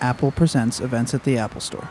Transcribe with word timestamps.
Apple 0.00 0.30
Presents 0.30 0.80
events 0.80 1.14
at 1.14 1.24
the 1.24 1.38
Apple 1.38 1.60
Store. 1.60 1.88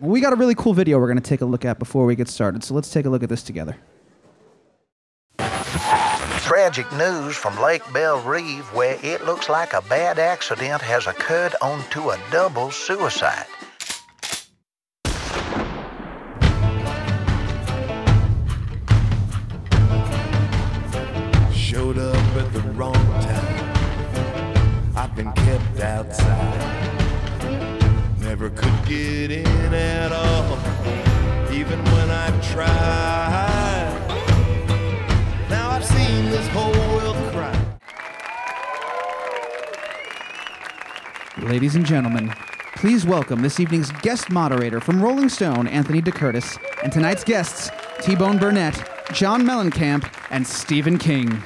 We 0.00 0.20
got 0.20 0.32
a 0.32 0.36
really 0.36 0.54
cool 0.54 0.74
video 0.74 0.98
we're 0.98 1.06
going 1.06 1.16
to 1.16 1.28
take 1.28 1.40
a 1.40 1.44
look 1.44 1.64
at 1.64 1.78
before 1.78 2.04
we 2.06 2.14
get 2.14 2.28
started, 2.28 2.62
so 2.62 2.74
let's 2.74 2.90
take 2.90 3.04
a 3.04 3.10
look 3.10 3.22
at 3.22 3.28
this 3.28 3.42
together. 3.42 3.76
Tragic 5.38 6.90
news 6.92 7.36
from 7.36 7.60
Lake 7.60 7.82
Belle 7.92 8.20
where 8.20 8.98
it 9.02 9.24
looks 9.24 9.48
like 9.48 9.72
a 9.74 9.82
bad 9.82 10.18
accident 10.18 10.80
has 10.82 11.06
occurred 11.06 11.54
onto 11.60 12.10
a 12.10 12.18
double 12.30 12.70
suicide. 12.70 13.46
Ladies 41.58 41.74
and 41.74 41.84
gentlemen, 41.84 42.32
please 42.76 43.04
welcome 43.04 43.42
this 43.42 43.58
evening's 43.58 43.90
guest 43.90 44.30
moderator 44.30 44.78
from 44.78 45.02
Rolling 45.02 45.28
Stone, 45.28 45.66
Anthony 45.66 46.00
DeCurtis, 46.00 46.56
and 46.84 46.92
tonight's 46.92 47.24
guests, 47.24 47.68
T 48.00 48.14
Bone 48.14 48.38
Burnett, 48.38 48.88
John 49.12 49.42
Mellencamp, 49.42 50.08
and 50.30 50.46
Stephen 50.46 50.98
King. 50.98 51.42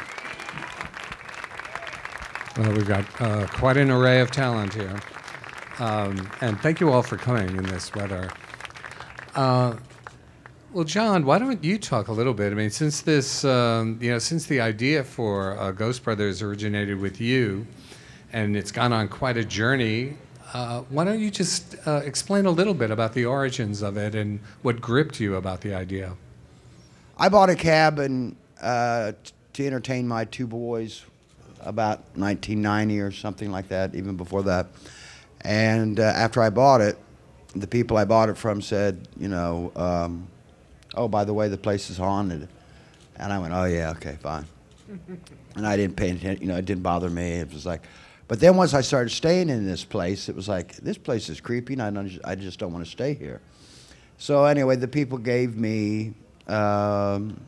Well, 2.59 2.73
we've 2.73 2.87
got 2.87 3.07
uh, 3.23 3.47
quite 3.47 3.79
an 3.79 3.91
array 3.91 4.21
of 4.21 4.31
talent 4.31 4.75
here. 4.75 5.01
Um, 5.79 6.31
and 6.43 6.61
thank 6.61 6.79
you 6.79 6.93
all 6.93 7.03
for 7.03 7.17
coming 7.17 7.49
in 7.57 7.63
this 7.63 7.95
weather. 7.95 8.31
Uh, 9.35 9.77
well, 10.75 10.85
John, 10.85 11.25
why 11.25 11.39
don't 11.39 11.65
you 11.65 11.79
talk 11.79 12.09
a 12.09 12.13
little 12.13 12.35
bit? 12.35 12.53
I 12.53 12.55
mean, 12.55 12.69
since 12.69 13.01
this, 13.01 13.47
um, 13.47 13.99
you 13.99 14.11
know, 14.11 14.19
since 14.19 14.45
the 14.45 14.61
idea 14.61 15.05
for 15.05 15.59
uh, 15.59 15.71
Ghost 15.73 16.05
Brothers 16.05 16.43
originated 16.43 17.01
with 17.01 17.19
you, 17.19 17.67
and 18.33 18.57
it's 18.57 18.73
gone 18.73 18.93
on 18.93 19.09
quite 19.09 19.37
a 19.37 19.45
journey, 19.45 20.17
uh, 20.55 20.83
why 20.89 21.05
don't 21.05 21.21
you 21.21 21.31
just 21.31 21.77
uh, 21.87 22.03
explain 22.05 22.47
a 22.47 22.51
little 22.51 22.75
bit 22.75 22.91
about 22.91 23.15
the 23.15 23.25
origins 23.25 23.83
of 23.83 23.97
it 23.97 24.15
and 24.15 24.41
what 24.63 24.81
gripped 24.81 25.21
you 25.21 25.37
about 25.37 25.61
the 25.61 25.75
idea? 25.75 26.15
I 27.19 27.29
bought 27.29 27.51
a 27.51 27.55
cabin 27.55 28.37
uh, 28.61 29.13
t- 29.23 29.33
to 29.55 29.67
entertain 29.67 30.07
my 30.09 30.25
two 30.25 30.47
boys 30.47 31.05
about 31.61 32.01
1990 32.17 33.01
or 33.01 33.13
something 33.13 33.51
like 33.51 33.69
that, 33.69 33.95
even 33.95 34.17
before 34.17 34.43
that. 34.43 34.69
And 35.43 36.01
uh, 36.01 36.05
after 36.05 36.43
I 36.43 36.51
bought 36.51 36.81
it, 36.81 36.99
the 37.55 37.67
people 37.67 37.97
I 37.97 38.05
bought 38.05 38.29
it 38.29 38.37
from 38.37 38.63
said, 38.63 39.09
you 39.19 39.29
know, 39.29 39.73
um, 39.77 40.27
oh, 40.95 41.09
by 41.09 41.25
the 41.25 41.35
way, 41.35 41.49
the 41.49 41.59
place 41.59 41.91
is 41.91 41.99
haunted. 41.99 42.49
And 43.17 43.33
I 43.33 43.39
went, 43.39 43.53
oh, 43.53 43.65
yeah, 43.65 43.91
okay, 43.91 44.17
fine. 44.21 44.47
and 45.57 45.67
I 45.67 45.77
didn't 45.77 45.97
pay 45.97 46.11
attention, 46.11 46.43
you 46.43 46.49
know, 46.49 46.57
it 46.57 46.65
didn't 46.65 46.83
bother 46.83 47.11
me. 47.11 47.33
It 47.33 47.53
was 47.53 47.67
like, 47.67 47.83
but 48.33 48.41
then 48.41 48.57
once 48.57 48.73
I 48.73 48.81
started 48.81 49.11
staying 49.11 49.51
in 49.51 49.67
this 49.67 49.85
place, 49.85 50.31
it 50.31 50.35
was 50.35 50.49
like, 50.49 50.77
this 50.77 50.97
place 50.97 51.29
is 51.29 51.39
creepy 51.39 51.75
and 51.75 51.83
I, 51.83 51.91
don't, 51.91 52.19
I 52.25 52.35
just 52.35 52.59
don't 52.59 52.73
want 52.73 52.83
to 52.83 52.91
stay 52.91 53.13
here. 53.13 53.43
So 54.17 54.47
anyway, 54.47 54.77
the 54.77 54.89
people 54.89 55.19
gave 55.19 55.55
me, 55.55 56.15
um, 56.49 57.39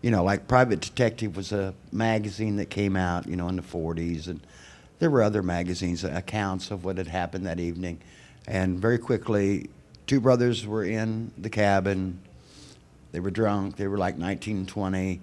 you 0.00 0.12
know, 0.12 0.22
like 0.22 0.46
Private 0.46 0.78
Detective 0.80 1.36
was 1.36 1.50
a 1.50 1.74
magazine 1.90 2.54
that 2.58 2.70
came 2.70 2.94
out, 2.94 3.26
you 3.26 3.34
know, 3.34 3.48
in 3.48 3.56
the 3.56 3.62
40s, 3.62 4.28
and 4.28 4.38
there 5.00 5.10
were 5.10 5.24
other 5.24 5.42
magazines, 5.42 6.04
accounts 6.04 6.70
of 6.70 6.84
what 6.84 6.96
had 6.96 7.08
happened 7.08 7.44
that 7.46 7.58
evening. 7.58 8.00
And 8.46 8.78
very 8.78 8.96
quickly, 8.96 9.70
two 10.06 10.20
brothers 10.20 10.64
were 10.64 10.84
in 10.84 11.32
the 11.36 11.50
cabin. 11.50 12.20
They 13.10 13.18
were 13.18 13.32
drunk. 13.32 13.74
They 13.74 13.88
were 13.88 13.98
like 13.98 14.16
19 14.16 14.66
20. 14.66 15.20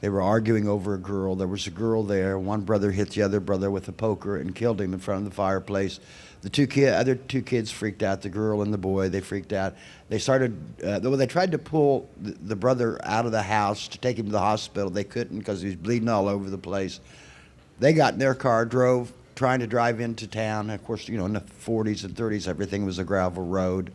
They 0.00 0.08
were 0.08 0.22
arguing 0.22 0.68
over 0.68 0.94
a 0.94 0.98
girl. 0.98 1.34
There 1.34 1.48
was 1.48 1.66
a 1.66 1.72
girl 1.72 2.04
there. 2.04 2.38
One 2.38 2.60
brother 2.60 2.92
hit 2.92 3.10
the 3.10 3.22
other 3.22 3.40
brother 3.40 3.70
with 3.70 3.88
a 3.88 3.92
poker 3.92 4.36
and 4.36 4.54
killed 4.54 4.80
him 4.80 4.92
in 4.92 5.00
front 5.00 5.24
of 5.24 5.30
the 5.30 5.34
fireplace. 5.34 5.98
The 6.42 6.50
two 6.50 6.68
kid, 6.68 6.94
other 6.94 7.16
two 7.16 7.42
kids 7.42 7.72
freaked 7.72 8.04
out. 8.04 8.22
The 8.22 8.28
girl 8.28 8.62
and 8.62 8.72
the 8.72 8.78
boy, 8.78 9.08
they 9.08 9.20
freaked 9.20 9.52
out. 9.52 9.74
They 10.08 10.20
started. 10.20 10.56
Uh, 10.84 11.00
they 11.00 11.26
tried 11.26 11.50
to 11.50 11.58
pull 11.58 12.08
the, 12.20 12.30
the 12.30 12.56
brother 12.56 13.00
out 13.04 13.26
of 13.26 13.32
the 13.32 13.42
house 13.42 13.88
to 13.88 13.98
take 13.98 14.18
him 14.18 14.26
to 14.26 14.32
the 14.32 14.38
hospital. 14.38 14.88
They 14.88 15.02
couldn't 15.02 15.38
because 15.38 15.60
he 15.62 15.66
was 15.66 15.76
bleeding 15.76 16.08
all 16.08 16.28
over 16.28 16.48
the 16.48 16.58
place. 16.58 17.00
They 17.80 17.92
got 17.92 18.12
in 18.12 18.20
their 18.20 18.36
car, 18.36 18.64
drove, 18.66 19.12
trying 19.34 19.60
to 19.60 19.66
drive 19.66 19.98
into 19.98 20.28
town. 20.28 20.70
Of 20.70 20.84
course, 20.84 21.08
you 21.08 21.18
know, 21.18 21.26
in 21.26 21.32
the 21.32 21.40
40s 21.40 22.04
and 22.04 22.14
30s, 22.14 22.46
everything 22.46 22.84
was 22.84 23.00
a 23.00 23.04
gravel 23.04 23.44
road, 23.44 23.92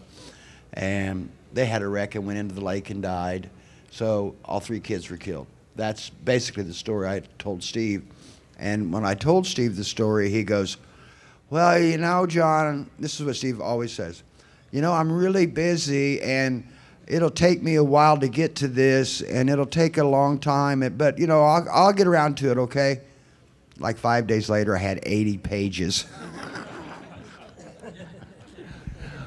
and 0.73 1.29
they 1.53 1.65
had 1.65 1.81
a 1.81 1.87
wreck 1.87 2.15
and 2.15 2.27
went 2.27 2.39
into 2.39 2.55
the 2.55 2.61
lake 2.61 2.89
and 2.89 3.01
died. 3.01 3.49
So 3.91 4.35
all 4.43 4.59
three 4.59 4.81
kids 4.81 5.09
were 5.09 5.17
killed. 5.17 5.47
That's 5.75 6.09
basically 6.09 6.63
the 6.63 6.73
story 6.73 7.07
I 7.07 7.21
told 7.39 7.63
Steve. 7.63 8.03
And 8.59 8.93
when 8.93 9.05
I 9.05 9.15
told 9.15 9.47
Steve 9.47 9.75
the 9.75 9.83
story, 9.83 10.29
he 10.29 10.43
goes, 10.43 10.77
Well, 11.49 11.79
you 11.79 11.97
know, 11.97 12.25
John, 12.27 12.89
this 12.99 13.19
is 13.19 13.25
what 13.25 13.35
Steve 13.35 13.59
always 13.59 13.91
says. 13.91 14.23
You 14.71 14.81
know, 14.81 14.93
I'm 14.93 15.11
really 15.11 15.45
busy 15.45 16.21
and 16.21 16.67
it'll 17.07 17.29
take 17.29 17.61
me 17.61 17.75
a 17.75 17.83
while 17.83 18.17
to 18.17 18.27
get 18.27 18.55
to 18.57 18.67
this 18.67 19.21
and 19.21 19.49
it'll 19.49 19.65
take 19.65 19.97
a 19.97 20.03
long 20.03 20.39
time, 20.39 20.95
but, 20.97 21.17
you 21.17 21.27
know, 21.27 21.43
I'll, 21.43 21.67
I'll 21.71 21.93
get 21.93 22.07
around 22.07 22.37
to 22.37 22.51
it, 22.51 22.57
okay? 22.57 23.01
Like 23.77 23.97
five 23.97 24.27
days 24.27 24.49
later, 24.49 24.75
I 24.75 24.79
had 24.79 24.99
80 25.03 25.37
pages. 25.39 26.05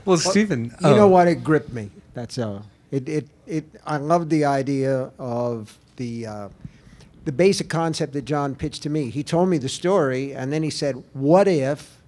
Well, 0.06 0.18
Stephen, 0.18 0.66
You 0.66 0.72
oh, 0.84 0.96
know 0.96 1.08
what? 1.08 1.26
It 1.26 1.42
gripped 1.42 1.72
me. 1.72 1.90
That's 2.14 2.38
uh, 2.38 2.62
it. 2.92 3.08
It. 3.08 3.28
It. 3.44 3.64
I 3.84 3.96
love 3.96 4.28
the 4.28 4.44
idea 4.44 5.10
of 5.18 5.76
the 5.96 6.26
uh, 6.26 6.48
the 7.24 7.32
basic 7.32 7.68
concept 7.68 8.12
that 8.12 8.24
John 8.24 8.54
pitched 8.54 8.82
to 8.84 8.90
me. 8.90 9.10
He 9.10 9.22
told 9.22 9.48
me 9.48 9.58
the 9.58 9.68
story, 9.68 10.34
and 10.34 10.52
then 10.52 10.62
he 10.62 10.70
said, 10.70 11.02
"What 11.12 11.48
if?" 11.48 12.00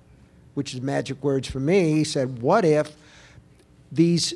Which 0.55 0.75
is 0.75 0.81
magic 0.81 1.23
words 1.23 1.49
for 1.49 1.61
me. 1.61 1.93
He 1.93 2.05
said, 2.05 2.41
"What 2.41 2.65
if 2.65 2.97
these 3.91 4.35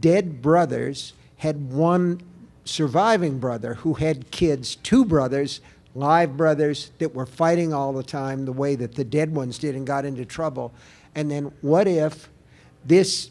dead 0.00 0.42
brothers 0.42 1.12
had 1.38 1.70
one 1.70 2.20
surviving 2.64 3.38
brother 3.38 3.74
who 3.74 3.94
had 3.94 4.30
kids, 4.30 4.76
two 4.76 5.04
brothers, 5.04 5.60
live 5.94 6.36
brothers 6.36 6.90
that 6.98 7.14
were 7.14 7.26
fighting 7.26 7.72
all 7.72 7.92
the 7.92 8.02
time 8.02 8.44
the 8.44 8.52
way 8.52 8.74
that 8.76 8.94
the 8.94 9.04
dead 9.04 9.34
ones 9.34 9.58
did 9.58 9.74
and 9.74 9.86
got 9.86 10.04
into 10.04 10.24
trouble. 10.24 10.72
And 11.14 11.30
then 11.30 11.52
what 11.60 11.88
if 11.88 12.28
this 12.84 13.30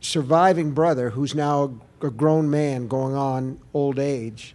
surviving 0.00 0.72
brother, 0.72 1.10
who's 1.10 1.34
now 1.34 1.80
a 2.00 2.10
grown 2.10 2.50
man 2.50 2.88
going 2.88 3.14
on 3.14 3.58
old 3.74 3.98
age, 3.98 4.54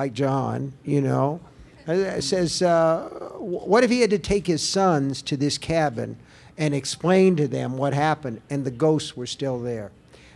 like 0.00 0.14
John, 0.14 0.72
you 0.82 1.02
know, 1.02 1.40
uh, 1.86 2.22
says, 2.22 2.62
uh, 2.62 3.06
what 3.36 3.84
if 3.84 3.90
he 3.90 4.00
had 4.00 4.08
to 4.08 4.18
take 4.18 4.46
his 4.46 4.66
sons 4.66 5.20
to 5.20 5.36
this 5.36 5.58
cabin 5.58 6.16
and 6.56 6.74
explain 6.74 7.36
to 7.36 7.46
them 7.46 7.76
what 7.76 7.92
happened 7.92 8.40
and 8.48 8.64
the 8.64 8.70
ghosts 8.70 9.14
were 9.14 9.26
still 9.26 9.60
there? 9.60 9.92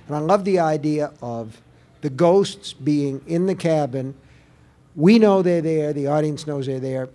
And 0.06 0.14
I 0.14 0.19
love 0.19 0.44
the 0.44 0.58
idea 0.58 1.14
of 1.22 1.62
the 2.02 2.10
ghosts 2.10 2.75
being 2.75 3.22
in 3.26 3.47
the 3.47 3.54
cabin. 3.54 4.14
We 4.94 5.19
know 5.19 5.41
they're 5.41 5.62
there, 5.62 5.94
the 5.94 6.08
audience 6.08 6.46
knows 6.46 6.66
they're 6.66 6.78
there. 6.78 7.08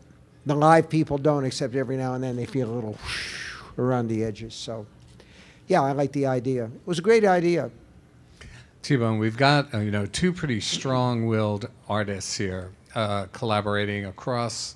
The 0.48 0.56
live 0.56 0.90
people 0.90 1.20
don't, 1.20 1.46
except 1.46 1.76
every 1.76 1.98
now 1.98 2.16
and 2.16 2.24
then 2.24 2.36
they 2.36 2.48
feel 2.48 2.68
a 2.68 2.74
little 2.74 2.98
around 3.78 4.08
the 4.08 4.24
edges. 4.24 4.56
So, 4.56 4.88
yeah, 5.68 5.84
I 5.84 5.92
like 5.92 6.14
the 6.14 6.26
idea. 6.26 6.66
It 6.66 6.88
was 6.88 6.98
a 6.98 7.04
great 7.04 7.26
idea. 7.26 7.70
T-Bone, 8.82 9.20
we've 9.20 9.38
got 9.38 9.74
uh, 9.74 9.80
you 9.80 9.92
know 9.92 10.06
two 10.06 10.32
pretty 10.34 10.62
strong-willed 10.62 11.70
artists 11.88 12.38
here 12.38 12.72
uh, 12.96 13.26
collaborating 13.32 14.06
across 14.06 14.76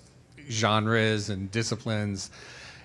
genres 0.49 1.29
and 1.29 1.49
disciplines. 1.51 2.29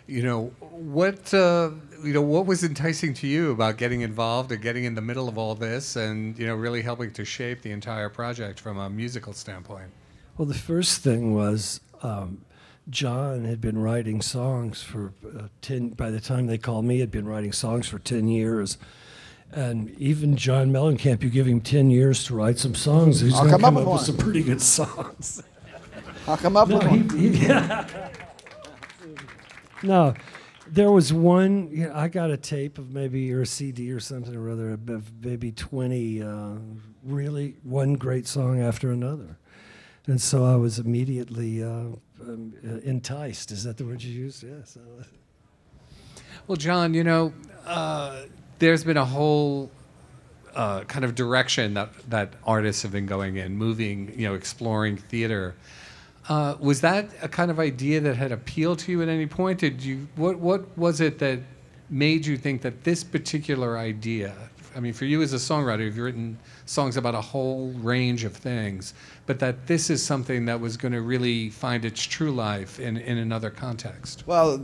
You 0.07 0.23
know 0.23 0.47
what 0.61 1.35
uh, 1.35 1.71
you 2.03 2.13
know 2.13 2.23
what 2.23 2.47
was 2.47 2.65
enticing 2.65 3.13
to 3.15 3.27
you 3.27 3.51
about 3.51 3.77
getting 3.77 4.01
involved 4.01 4.53
and 4.53 4.63
getting 4.63 4.85
in 4.85 4.95
the 4.95 5.03
middle 5.03 5.29
of 5.29 5.37
all 5.37 5.55
this, 5.55 5.97
and 5.97 6.39
you 6.39 6.47
know 6.47 6.55
really 6.55 6.83
helping 6.83 7.13
to 7.13 7.25
shape 7.25 7.63
the 7.63 7.73
entire 7.73 8.09
project 8.09 8.59
from 8.61 8.79
a 8.79 8.89
musical 8.89 9.33
standpoint. 9.33 9.91
Well, 10.39 10.47
the 10.47 10.55
first 10.55 11.03
thing 11.03 11.35
was 11.35 11.81
um, 12.03 12.43
John 12.89 13.45
had 13.45 13.61
been 13.61 13.79
writing 13.79 14.23
songs 14.23 14.83
for 14.83 15.13
uh, 15.27 15.49
10, 15.61 15.91
by 15.91 16.11
the 16.11 16.21
time 16.21 16.47
they 16.47 16.59
called 16.59 16.85
me, 16.85 17.01
had 17.01 17.11
been 17.11 17.27
writing 17.27 17.53
songs 17.53 17.89
for 17.89 17.99
10 17.99 18.29
years. 18.29 18.79
And 19.53 19.91
even 19.99 20.37
John 20.37 20.71
Mellencamp, 20.71 21.23
you 21.23 21.31
give 21.31 21.47
him 21.47 21.61
10 21.61 21.91
years 21.91 22.25
to 22.27 22.35
write 22.35 22.59
some 22.59 22.75
songs, 22.75 23.21
he's 23.21 23.33
I'll 23.35 23.41
going 23.47 23.53
to 23.53 23.57
come 23.57 23.65
up 23.65 23.75
come 23.75 23.77
up 23.79 23.93
with 23.93 23.93
with 24.01 24.07
some 24.07 24.17
pretty 24.19 24.43
good 24.43 24.61
songs. 24.61 25.43
I'll 26.27 26.37
come 26.37 26.57
up 26.57 26.69
No, 26.69 26.77
with 26.79 26.87
one. 26.87 27.09
he, 27.19 27.29
he, 27.37 27.49
no, 29.83 30.15
there 30.67 30.91
was 30.91 31.13
one. 31.13 31.69
You 31.71 31.87
know, 31.89 31.95
I 31.95 32.09
got 32.09 32.31
a 32.31 32.37
tape 32.37 32.77
of 32.79 32.91
maybe 32.93 33.33
or 33.33 33.43
a 33.43 33.47
CD 33.47 33.91
or 33.93 34.01
something 34.01 34.35
or 34.37 34.51
other, 34.51 34.73
of 34.73 35.25
maybe 35.25 35.53
twenty. 35.53 36.23
Uh, 36.23 36.57
really, 37.03 37.57
one 37.63 37.95
great 37.95 38.27
song 38.27 38.61
after 38.61 38.91
another, 38.91 39.39
and 40.07 40.21
so 40.21 40.45
I 40.45 40.57
was 40.57 40.79
immediately 40.79 41.63
uh, 41.63 41.69
um, 42.21 42.53
uh, 42.67 42.79
enticed. 42.81 43.51
Is 43.51 43.65
that 43.65 43.79
the 43.79 43.85
word 43.87 44.03
you 44.03 44.13
used? 44.13 44.43
Yeah. 44.43 44.65
So, 44.65 44.81
uh, 45.01 45.05
Well, 46.47 46.57
John, 46.57 46.93
you 46.93 47.05
know, 47.05 47.33
uh, 47.65 48.23
there's 48.59 48.85
been 48.85 48.97
a 48.97 49.05
whole 49.05 49.71
uh, 50.55 50.83
kind 50.85 51.05
of 51.05 51.15
direction 51.15 51.75
that, 51.75 51.91
that 52.11 52.33
artists 52.45 52.83
have 52.83 52.93
been 52.93 53.07
going 53.07 53.37
in, 53.37 53.57
moving, 53.57 54.13
you 54.19 54.27
know, 54.27 54.35
exploring 54.35 54.97
theater. 54.97 55.55
Uh, 56.29 56.57
was 56.61 56.81
that 56.83 57.09
a 57.23 57.29
kind 57.29 57.51
of 57.51 57.59
idea 57.59 58.01
that 58.01 58.17
had 58.17 58.33
appealed 58.33 58.79
to 58.81 58.93
you 58.93 59.03
at 59.03 59.09
any 59.09 59.27
point? 59.27 59.59
Did 59.61 59.83
you 59.83 60.07
what 60.17 60.39
what 60.39 60.77
was 60.77 61.01
it 61.01 61.19
that 61.21 61.39
made 61.89 62.27
you 62.27 62.37
think 62.37 62.61
that 62.63 62.85
this 62.85 63.03
particular 63.03 63.79
idea? 63.79 64.35
I 64.77 64.81
mean, 64.81 64.93
for 64.93 65.07
you 65.07 65.23
as 65.23 65.33
a 65.33 65.37
songwriter, 65.37 65.85
you've 65.85 65.97
written 65.97 66.39
songs 66.67 66.99
about 66.99 67.15
a 67.15 67.21
whole 67.21 67.73
range 67.79 68.25
of 68.25 68.37
things, 68.37 68.93
but 69.27 69.39
that 69.41 69.67
this 69.67 69.89
is 69.89 70.05
something 70.05 70.45
that 70.45 70.61
was 70.61 70.77
going 70.77 70.93
to 70.93 71.01
really 71.01 71.49
find 71.49 71.85
its 71.85 72.05
true 72.05 72.31
life 72.31 72.79
in, 72.79 72.99
in 72.99 73.19
another 73.19 73.51
context. 73.51 74.25
Well, 74.27 74.59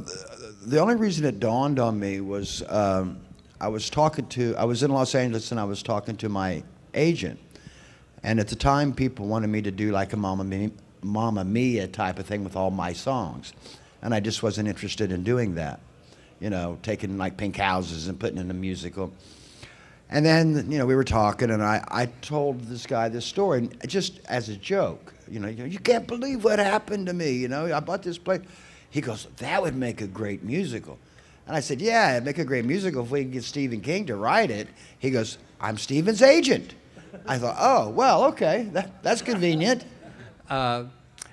the 0.62 0.78
only 0.78 0.96
reason 0.96 1.24
it 1.24 1.40
dawned 1.40 1.78
on 1.78 1.98
me 1.98 2.20
was 2.20 2.62
um, 2.68 3.18
I 3.60 3.68
was 3.68 3.88
talking 3.88 4.26
to, 4.28 4.54
I 4.56 4.64
was 4.64 4.82
in 4.82 4.90
Los 4.90 5.14
Angeles 5.14 5.50
and 5.50 5.60
I 5.60 5.64
was 5.64 5.82
talking 5.82 6.16
to 6.16 6.28
my 6.28 6.62
agent. 6.92 7.38
And 8.22 8.40
at 8.40 8.48
the 8.48 8.56
time, 8.56 8.92
people 8.92 9.26
wanted 9.26 9.48
me 9.48 9.62
to 9.62 9.70
do 9.70 9.92
like 9.92 10.12
a 10.12 10.16
Mama 10.16 10.44
Mia, 10.44 10.70
Mamma 11.02 11.44
Mia 11.44 11.86
type 11.86 12.18
of 12.18 12.26
thing 12.26 12.42
with 12.42 12.56
all 12.56 12.70
my 12.70 12.92
songs. 12.92 13.52
And 14.02 14.14
I 14.14 14.20
just 14.20 14.42
wasn't 14.42 14.68
interested 14.68 15.12
in 15.12 15.22
doing 15.22 15.54
that. 15.54 15.80
You 16.40 16.50
know, 16.50 16.78
taking 16.82 17.16
like 17.16 17.36
pink 17.36 17.56
houses 17.56 18.08
and 18.08 18.18
putting 18.18 18.38
in 18.38 18.50
a 18.50 18.54
musical. 18.54 19.12
And 20.10 20.24
then, 20.24 20.70
you 20.70 20.78
know, 20.78 20.86
we 20.86 20.94
were 20.94 21.04
talking, 21.04 21.50
and 21.50 21.62
I, 21.62 21.82
I 21.88 22.06
told 22.20 22.60
this 22.62 22.86
guy 22.86 23.08
this 23.08 23.24
story, 23.24 23.68
just 23.86 24.20
as 24.26 24.48
a 24.48 24.56
joke. 24.56 25.14
You 25.28 25.40
know, 25.40 25.48
you 25.48 25.78
can't 25.78 26.06
believe 26.06 26.44
what 26.44 26.58
happened 26.58 27.06
to 27.06 27.14
me. 27.14 27.32
You 27.32 27.48
know, 27.48 27.74
I 27.74 27.80
bought 27.80 28.02
this 28.02 28.18
place. 28.18 28.42
He 28.90 29.00
goes, 29.00 29.26
that 29.38 29.62
would 29.62 29.74
make 29.74 30.02
a 30.02 30.06
great 30.06 30.44
musical. 30.44 30.98
And 31.46 31.54
I 31.54 31.60
said, 31.60 31.80
yeah, 31.80 32.12
it'd 32.12 32.24
make 32.24 32.38
a 32.38 32.44
great 32.44 32.64
musical 32.64 33.04
if 33.04 33.10
we 33.10 33.22
could 33.22 33.32
get 33.32 33.44
Stephen 33.44 33.80
King 33.80 34.06
to 34.06 34.16
write 34.16 34.50
it. 34.50 34.68
He 34.98 35.10
goes, 35.10 35.38
I'm 35.60 35.76
Stephen's 35.76 36.22
agent. 36.22 36.74
I 37.26 37.38
thought, 37.38 37.56
oh, 37.58 37.90
well, 37.90 38.24
okay, 38.24 38.68
that, 38.72 39.02
that's 39.02 39.22
convenient. 39.22 39.84
Uh, 40.48 40.84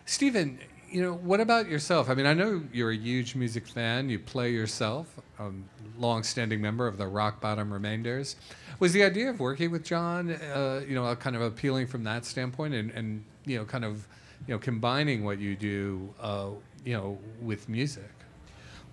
Stephen, 0.05 0.59
you 0.89 1.01
know, 1.01 1.13
what 1.13 1.39
about 1.39 1.69
yourself? 1.69 2.09
I 2.09 2.13
mean, 2.13 2.25
I 2.25 2.33
know 2.33 2.61
you're 2.73 2.91
a 2.91 2.97
huge 2.97 3.35
music 3.35 3.67
fan. 3.67 4.09
You 4.09 4.19
play 4.19 4.51
yourself, 4.51 5.07
a 5.39 5.49
long-standing 5.97 6.61
member 6.61 6.87
of 6.87 6.97
the 6.97 7.07
Rock 7.07 7.39
Bottom 7.39 7.71
Remainders. 7.71 8.35
Was 8.79 8.91
the 8.91 9.03
idea 9.03 9.29
of 9.29 9.39
working 9.39 9.71
with 9.71 9.83
John, 9.85 10.31
uh, 10.31 10.81
you 10.87 10.95
know, 10.95 11.15
kind 11.15 11.35
of 11.35 11.41
appealing 11.41 11.87
from 11.87 12.03
that 12.03 12.25
standpoint, 12.25 12.73
and, 12.73 12.91
and 12.91 13.23
you 13.45 13.57
know, 13.57 13.65
kind 13.65 13.85
of, 13.85 14.07
you 14.47 14.53
know, 14.53 14.59
combining 14.59 15.23
what 15.23 15.39
you 15.39 15.55
do, 15.55 16.13
uh, 16.19 16.49
you 16.83 16.93
know, 16.93 17.17
with 17.41 17.69
music? 17.69 18.09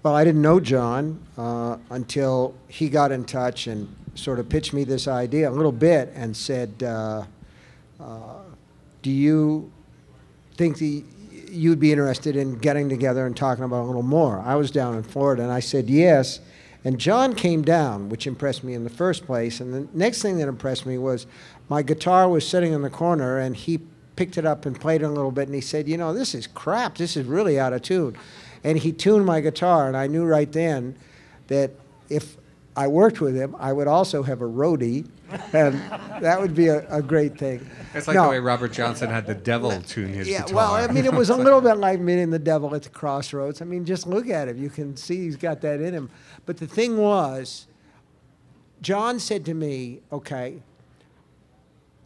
Well, 0.04 0.14
I 0.14 0.22
didn't 0.22 0.42
know 0.42 0.60
John 0.60 1.20
uh, 1.36 1.76
until 1.90 2.54
he 2.68 2.88
got 2.88 3.10
in 3.10 3.24
touch 3.24 3.66
and 3.66 3.92
sort 4.14 4.38
of 4.38 4.48
pitched 4.48 4.72
me 4.72 4.84
this 4.84 5.08
idea 5.08 5.50
a 5.50 5.50
little 5.50 5.72
bit 5.72 6.12
and 6.14 6.36
said, 6.36 6.84
uh, 6.84 7.24
uh, 8.00 8.42
"Do 9.02 9.10
you 9.10 9.72
think 10.54 10.78
the 10.78 11.02
you'd 11.50 11.80
be 11.80 11.90
interested 11.90 12.36
in 12.36 12.58
getting 12.58 12.88
together 12.88 13.26
and 13.26 13.36
talking 13.36 13.64
about 13.64 13.82
a 13.82 13.86
little 13.86 14.04
more?" 14.04 14.38
I 14.38 14.54
was 14.54 14.70
down 14.70 14.94
in 14.94 15.02
Florida, 15.02 15.42
and 15.42 15.50
I 15.50 15.58
said 15.58 15.90
yes. 15.90 16.38
And 16.84 17.00
John 17.00 17.34
came 17.34 17.62
down, 17.62 18.08
which 18.08 18.28
impressed 18.28 18.62
me 18.62 18.74
in 18.74 18.84
the 18.84 18.90
first 18.90 19.26
place. 19.26 19.58
And 19.58 19.74
the 19.74 19.88
next 19.92 20.22
thing 20.22 20.38
that 20.38 20.46
impressed 20.46 20.86
me 20.86 20.96
was 20.96 21.26
my 21.68 21.82
guitar 21.82 22.28
was 22.28 22.46
sitting 22.46 22.72
in 22.72 22.82
the 22.82 22.90
corner, 22.90 23.38
and 23.38 23.56
he 23.56 23.80
picked 24.14 24.38
it 24.38 24.46
up 24.46 24.64
and 24.64 24.80
played 24.80 25.02
it 25.02 25.06
a 25.06 25.10
little 25.10 25.32
bit, 25.32 25.48
and 25.48 25.56
he 25.56 25.60
said, 25.60 25.88
"You 25.88 25.96
know, 25.96 26.14
this 26.14 26.36
is 26.36 26.46
crap. 26.46 26.98
This 26.98 27.16
is 27.16 27.26
really 27.26 27.58
out 27.58 27.72
of 27.72 27.82
tune." 27.82 28.16
And 28.64 28.78
he 28.78 28.92
tuned 28.92 29.24
my 29.26 29.40
guitar, 29.40 29.86
and 29.88 29.96
I 29.96 30.06
knew 30.06 30.24
right 30.24 30.50
then 30.50 30.96
that 31.46 31.70
if 32.08 32.36
I 32.76 32.86
worked 32.88 33.20
with 33.20 33.34
him, 33.34 33.56
I 33.58 33.72
would 33.72 33.88
also 33.88 34.22
have 34.22 34.40
a 34.40 34.44
roadie, 34.48 35.08
and 35.52 35.74
that 36.22 36.40
would 36.40 36.54
be 36.54 36.68
a, 36.68 36.86
a 36.88 37.02
great 37.02 37.36
thing. 37.38 37.68
It's 37.94 38.06
like 38.06 38.14
No. 38.16 38.24
the 38.24 38.30
way 38.30 38.38
Robert 38.38 38.72
Johnson 38.72 39.10
had 39.10 39.26
the 39.26 39.34
devil 39.34 39.70
tune 39.82 40.12
his 40.12 40.28
Yeah, 40.28 40.42
guitar. 40.42 40.54
well, 40.54 40.72
I 40.74 40.86
mean, 40.88 41.04
it 41.04 41.12
was 41.12 41.30
a 41.30 41.36
little 41.46 41.60
bit 41.60 41.74
like 41.74 41.98
meeting 42.00 42.30
the 42.30 42.38
devil 42.38 42.74
at 42.74 42.82
the 42.82 42.88
crossroads. 42.90 43.60
I 43.62 43.64
mean, 43.64 43.84
just 43.84 44.06
look 44.06 44.28
at 44.28 44.48
him. 44.48 44.58
You 44.62 44.70
can 44.70 44.96
see 44.96 45.24
he's 45.24 45.36
got 45.36 45.60
that 45.62 45.80
in 45.80 45.92
him. 45.94 46.10
But 46.46 46.58
the 46.58 46.66
thing 46.66 46.96
was, 46.98 47.66
John 48.80 49.18
said 49.18 49.44
to 49.46 49.54
me, 49.54 50.00
okay, 50.12 50.62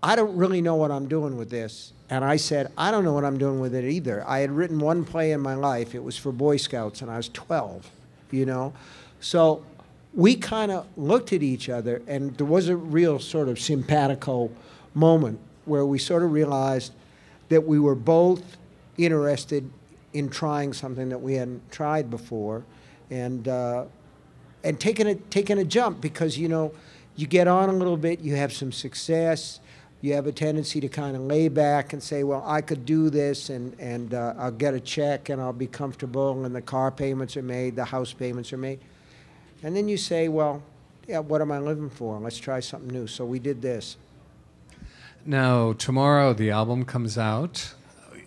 I 0.03 0.17
don't 0.17 0.37
really 0.37 0.63
know 0.63 0.75
what 0.77 0.91
I'm 0.91 1.07
doing 1.07 1.37
with 1.37 1.51
this. 1.51 1.93
And 2.13 2.27
I 2.27 2.37
said, 2.37 2.71
I 2.77 2.91
don't 2.91 3.05
know 3.05 3.15
what 3.15 3.25
I'm 3.25 3.39
doing 3.39 3.59
with 3.59 3.75
it 3.75 3.87
either. 3.87 4.23
I 4.29 4.41
had 4.41 4.51
written 4.51 4.79
one 4.79 5.03
play 5.03 5.33
in 5.33 5.41
my 5.41 5.55
life. 5.55 5.95
It 5.95 6.05
was 6.05 6.15
for 6.15 6.31
Boy 6.31 6.59
Scouts, 6.59 7.01
and 7.01 7.11
I 7.11 7.17
was 7.17 7.31
12, 7.31 7.91
you 8.31 8.45
know? 8.45 8.75
So 9.21 9.65
we 10.13 10.37
kind 10.37 10.71
of 10.71 10.87
looked 10.99 11.33
at 11.33 11.43
each 11.43 11.71
other, 11.71 12.03
and 12.07 12.37
there 12.37 12.45
was 12.45 12.69
a 12.69 12.77
real 12.77 13.19
sort 13.19 13.49
of 13.49 13.59
simpatico 13.59 14.51
moment 14.93 15.41
where 15.65 15.87
we 15.87 15.99
sort 15.99 16.23
of 16.23 16.33
realized 16.33 16.93
that 17.49 17.67
we 17.67 17.79
were 17.79 17.95
both 17.95 18.59
interested 18.99 19.71
in 20.13 20.29
trying 20.29 20.75
something 20.75 21.09
that 21.09 21.23
we 21.23 21.33
hadn't 21.33 21.73
tried 21.73 22.11
before. 22.11 22.63
And, 23.11 23.49
uh, 23.49 23.87
and 24.63 24.79
taking 24.79 25.07
a 25.07 25.15
taking 25.15 25.59
a 25.59 25.65
jump 25.65 26.03
because 26.03 26.37
you 26.37 26.49
know 26.49 26.73
you 27.17 27.27
get 27.27 27.49
on 27.49 27.71
a 27.71 27.73
little 27.73 27.97
bit, 27.97 28.21
you 28.21 28.37
have 28.37 28.53
some 28.53 28.71
success, 28.71 29.61
you 30.03 30.13
have 30.15 30.27
a 30.27 30.33
tendency 30.33 30.81
to 30.81 30.89
kind 30.89 31.17
of 31.17 31.23
lay 31.23 31.49
back 31.49 31.93
and 31.93 32.03
say, 32.03 32.25
well, 32.25 32.43
I 32.45 32.61
could 32.61 32.85
do 32.85 33.09
this, 33.09 33.49
and 33.49 33.75
and 33.81 34.13
uh, 34.13 34.35
I'll 34.37 34.51
get 34.51 34.75
a 34.75 34.81
check 34.81 35.31
and 35.31 35.41
I'll 35.41 35.53
be 35.53 35.69
comfortable, 35.69 36.45
and 36.45 36.55
the 36.55 36.61
car 36.61 36.91
payments 36.91 37.37
are 37.37 37.43
made, 37.43 37.77
the 37.77 37.85
house 37.85 38.13
payments 38.13 38.53
are 38.53 38.59
made, 38.59 38.81
and 39.63 39.75
then 39.75 39.89
you 39.89 39.97
say, 39.97 40.29
well, 40.29 40.63
yeah, 41.07 41.21
what 41.21 41.41
am 41.41 41.51
I 41.51 41.59
living 41.59 41.91
for? 41.91 42.19
Let's 42.19 42.39
try 42.39 42.61
something 42.61 42.91
new. 42.91 43.07
So 43.07 43.25
we 43.25 43.39
did 43.39 43.63
this. 43.63 43.97
Now, 45.25 45.73
tomorrow 45.75 46.33
the 46.33 46.51
album 46.51 46.85
comes 46.85 47.17
out. 47.17 47.75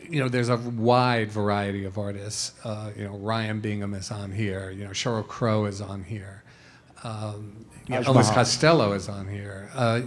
You 0.09 0.19
know, 0.19 0.29
there's 0.29 0.49
a 0.49 0.57
wide 0.57 1.31
variety 1.31 1.83
of 1.83 1.97
artists. 1.97 2.53
Uh, 2.63 2.91
you 2.95 3.05
know, 3.05 3.17
Ryan 3.17 3.59
Bingham 3.59 3.93
is 3.93 4.11
on 4.11 4.31
here. 4.31 4.69
You 4.71 4.85
know, 4.85 4.91
Sheryl 4.91 5.27
Crow 5.27 5.65
is 5.65 5.81
on 5.81 6.03
here. 6.03 6.43
Um, 7.03 7.65
you 7.87 7.95
know, 7.95 8.01
Elvis 8.01 8.33
Costello 8.33 8.93
is 8.93 9.09
on 9.09 9.27
here. 9.27 9.69
Uh, 9.73 10.01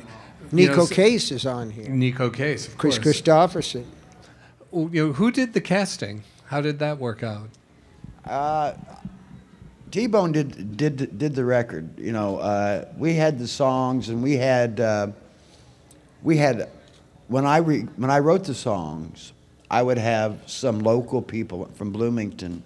you 0.52 0.68
know, 0.68 0.76
Neko 0.76 0.90
Case 0.90 1.30
is 1.32 1.46
on 1.46 1.70
here. 1.70 1.86
Neko 1.86 2.32
Case, 2.32 2.68
of 2.68 2.78
Chris 2.78 2.98
course. 2.98 3.20
Kristofferson. 3.20 3.84
Well, 4.70 4.90
You 4.92 5.08
know, 5.08 5.12
who 5.12 5.30
did 5.30 5.52
the 5.52 5.60
casting? 5.60 6.22
How 6.46 6.60
did 6.60 6.78
that 6.78 6.98
work 6.98 7.22
out? 7.22 7.48
Uh, 8.24 8.74
T-Bone 9.90 10.32
did 10.32 10.76
did 10.76 11.18
did 11.18 11.34
the 11.34 11.44
record. 11.44 11.98
You 11.98 12.12
know, 12.12 12.38
uh, 12.38 12.86
we 12.96 13.14
had 13.14 13.38
the 13.38 13.48
songs, 13.48 14.08
and 14.10 14.22
we 14.22 14.36
had 14.36 14.80
uh, 14.80 15.08
we 16.22 16.36
had 16.36 16.68
when 17.28 17.46
I 17.46 17.58
re, 17.58 17.80
when 17.96 18.10
I 18.10 18.18
wrote 18.18 18.44
the 18.44 18.54
songs, 18.54 19.32
I 19.70 19.82
would 19.82 19.98
have 19.98 20.40
some 20.46 20.80
local 20.80 21.22
people 21.22 21.70
from 21.74 21.90
Bloomington 21.90 22.62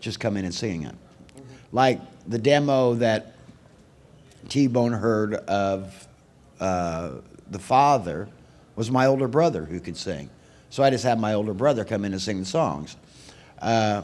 just 0.00 0.20
come 0.20 0.36
in 0.36 0.44
and 0.44 0.54
sing 0.54 0.84
it, 0.84 0.94
like 1.72 2.00
the 2.28 2.38
demo 2.38 2.94
that 2.94 3.34
T-Bone 4.48 4.92
heard 4.92 5.34
of 5.34 6.06
uh, 6.62 7.20
the 7.50 7.58
father 7.58 8.28
was 8.76 8.90
my 8.90 9.06
older 9.06 9.28
brother 9.28 9.64
who 9.64 9.80
could 9.80 9.96
sing. 9.96 10.30
So 10.70 10.82
I 10.82 10.90
just 10.90 11.04
had 11.04 11.20
my 11.20 11.34
older 11.34 11.52
brother 11.52 11.84
come 11.84 12.04
in 12.04 12.12
and 12.12 12.22
sing 12.22 12.38
the 12.38 12.46
songs. 12.46 12.96
Uh, 13.60 14.02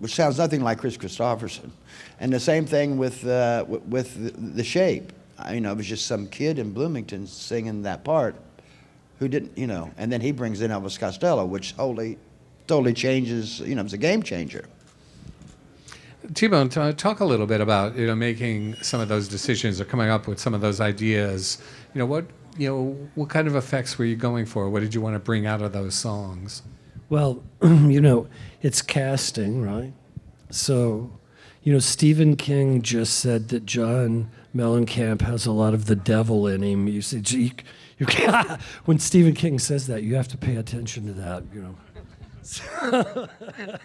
which 0.00 0.14
sounds 0.14 0.38
nothing 0.38 0.62
like 0.62 0.78
Kris 0.78 0.96
Kristofferson. 0.96 1.70
And 2.18 2.32
the 2.32 2.40
same 2.40 2.64
thing 2.64 2.96
with, 2.96 3.24
uh, 3.26 3.60
w- 3.60 3.82
with 3.86 4.56
the, 4.56 4.64
Shape. 4.64 5.12
I, 5.38 5.54
you 5.54 5.60
know, 5.60 5.72
it 5.72 5.76
was 5.76 5.86
just 5.86 6.06
some 6.06 6.26
kid 6.26 6.58
in 6.58 6.72
Bloomington 6.72 7.26
singing 7.26 7.82
that 7.82 8.02
part 8.02 8.34
who 9.18 9.28
didn't, 9.28 9.56
you 9.56 9.66
know, 9.66 9.90
and 9.98 10.10
then 10.10 10.22
he 10.22 10.32
brings 10.32 10.62
in 10.62 10.70
Elvis 10.70 10.98
Costello, 10.98 11.44
which 11.44 11.76
totally, 11.76 12.18
totally 12.66 12.94
changes, 12.94 13.60
you 13.60 13.74
know, 13.74 13.82
it's 13.82 13.92
a 13.92 13.98
game 13.98 14.22
changer. 14.22 14.64
T-Bone, 16.34 16.68
t- 16.68 16.80
uh, 16.80 16.92
talk 16.92 17.20
a 17.20 17.24
little 17.24 17.46
bit 17.46 17.60
about 17.60 17.96
you 17.96 18.06
know 18.06 18.14
making 18.14 18.76
some 18.82 19.00
of 19.00 19.08
those 19.08 19.28
decisions 19.28 19.80
or 19.80 19.84
coming 19.84 20.10
up 20.10 20.26
with 20.26 20.38
some 20.38 20.54
of 20.54 20.60
those 20.60 20.80
ideas. 20.80 21.58
You 21.94 21.98
know 21.98 22.06
what 22.06 22.26
you 22.56 22.68
know 22.68 23.08
what 23.14 23.28
kind 23.28 23.48
of 23.48 23.56
effects 23.56 23.98
were 23.98 24.04
you 24.04 24.16
going 24.16 24.46
for? 24.46 24.68
What 24.70 24.80
did 24.80 24.94
you 24.94 25.00
want 25.00 25.14
to 25.14 25.20
bring 25.20 25.46
out 25.46 25.62
of 25.62 25.72
those 25.72 25.94
songs? 25.94 26.62
Well, 27.08 27.42
you 27.62 28.00
know, 28.00 28.28
it's 28.62 28.82
casting, 28.82 29.62
right? 29.62 29.92
So, 30.50 31.18
you 31.62 31.72
know, 31.72 31.78
Stephen 31.78 32.36
King 32.36 32.82
just 32.82 33.18
said 33.18 33.48
that 33.48 33.66
John 33.66 34.30
Mellencamp 34.54 35.22
has 35.22 35.46
a 35.46 35.52
lot 35.52 35.74
of 35.74 35.86
the 35.86 35.96
devil 35.96 36.46
in 36.46 36.62
him. 36.62 36.86
You 36.86 37.02
see, 37.02 37.22
you, 37.26 37.50
you 37.98 38.06
when 38.84 38.98
Stephen 38.98 39.34
King 39.34 39.58
says 39.58 39.86
that, 39.88 40.02
you 40.04 40.14
have 40.14 40.28
to 40.28 40.38
pay 40.38 40.56
attention 40.56 41.06
to 41.06 41.12
that, 41.14 41.44
you 41.52 41.62
know. 41.62 41.76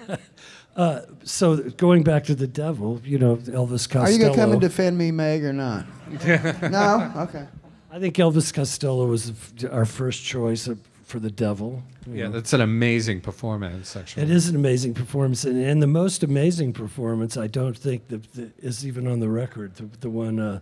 uh, 0.76 1.02
so 1.24 1.58
going 1.72 2.04
back 2.04 2.26
to 2.26 2.36
the 2.36 2.48
devil, 2.48 3.02
you 3.04 3.18
know, 3.18 3.38
Elvis 3.38 3.90
Costello. 3.90 4.06
Are 4.06 4.10
you 4.10 4.20
going 4.20 4.34
to 4.34 4.38
come 4.38 4.52
and 4.52 4.62
defend 4.62 4.98
me, 4.98 5.12
Meg, 5.12 5.44
or 5.44 5.54
not? 5.54 5.86
no? 6.26 7.14
Okay. 7.18 7.48
I 7.92 8.00
think 8.00 8.16
Elvis 8.16 8.54
Costello 8.54 9.06
was 9.06 9.32
our 9.72 9.86
first 9.86 10.24
choice 10.24 10.68
for 11.06 11.20
the 11.20 11.32
devil. 11.32 11.82
Yeah, 12.08 12.26
know. 12.26 12.32
that's 12.34 12.52
an 12.52 12.60
amazing 12.60 13.22
performance, 13.22 13.96
actually. 13.96 14.24
It 14.24 14.32
is 14.32 14.50
an 14.50 14.56
amazing 14.56 14.96
performance, 14.96 15.46
and, 15.46 15.64
and 15.64 15.82
the 15.82 15.88
most 15.88 16.24
amazing 16.24 16.74
performance 16.74 17.38
I 17.38 17.48
don't 17.48 17.78
think 17.78 18.10
that, 18.10 18.34
that 18.34 18.60
is 18.60 18.86
even 18.86 19.08
on 19.08 19.22
the 19.22 19.30
record. 19.30 19.76
The, 19.76 19.86
the 20.00 20.10
one, 20.10 20.40
uh, 20.40 20.60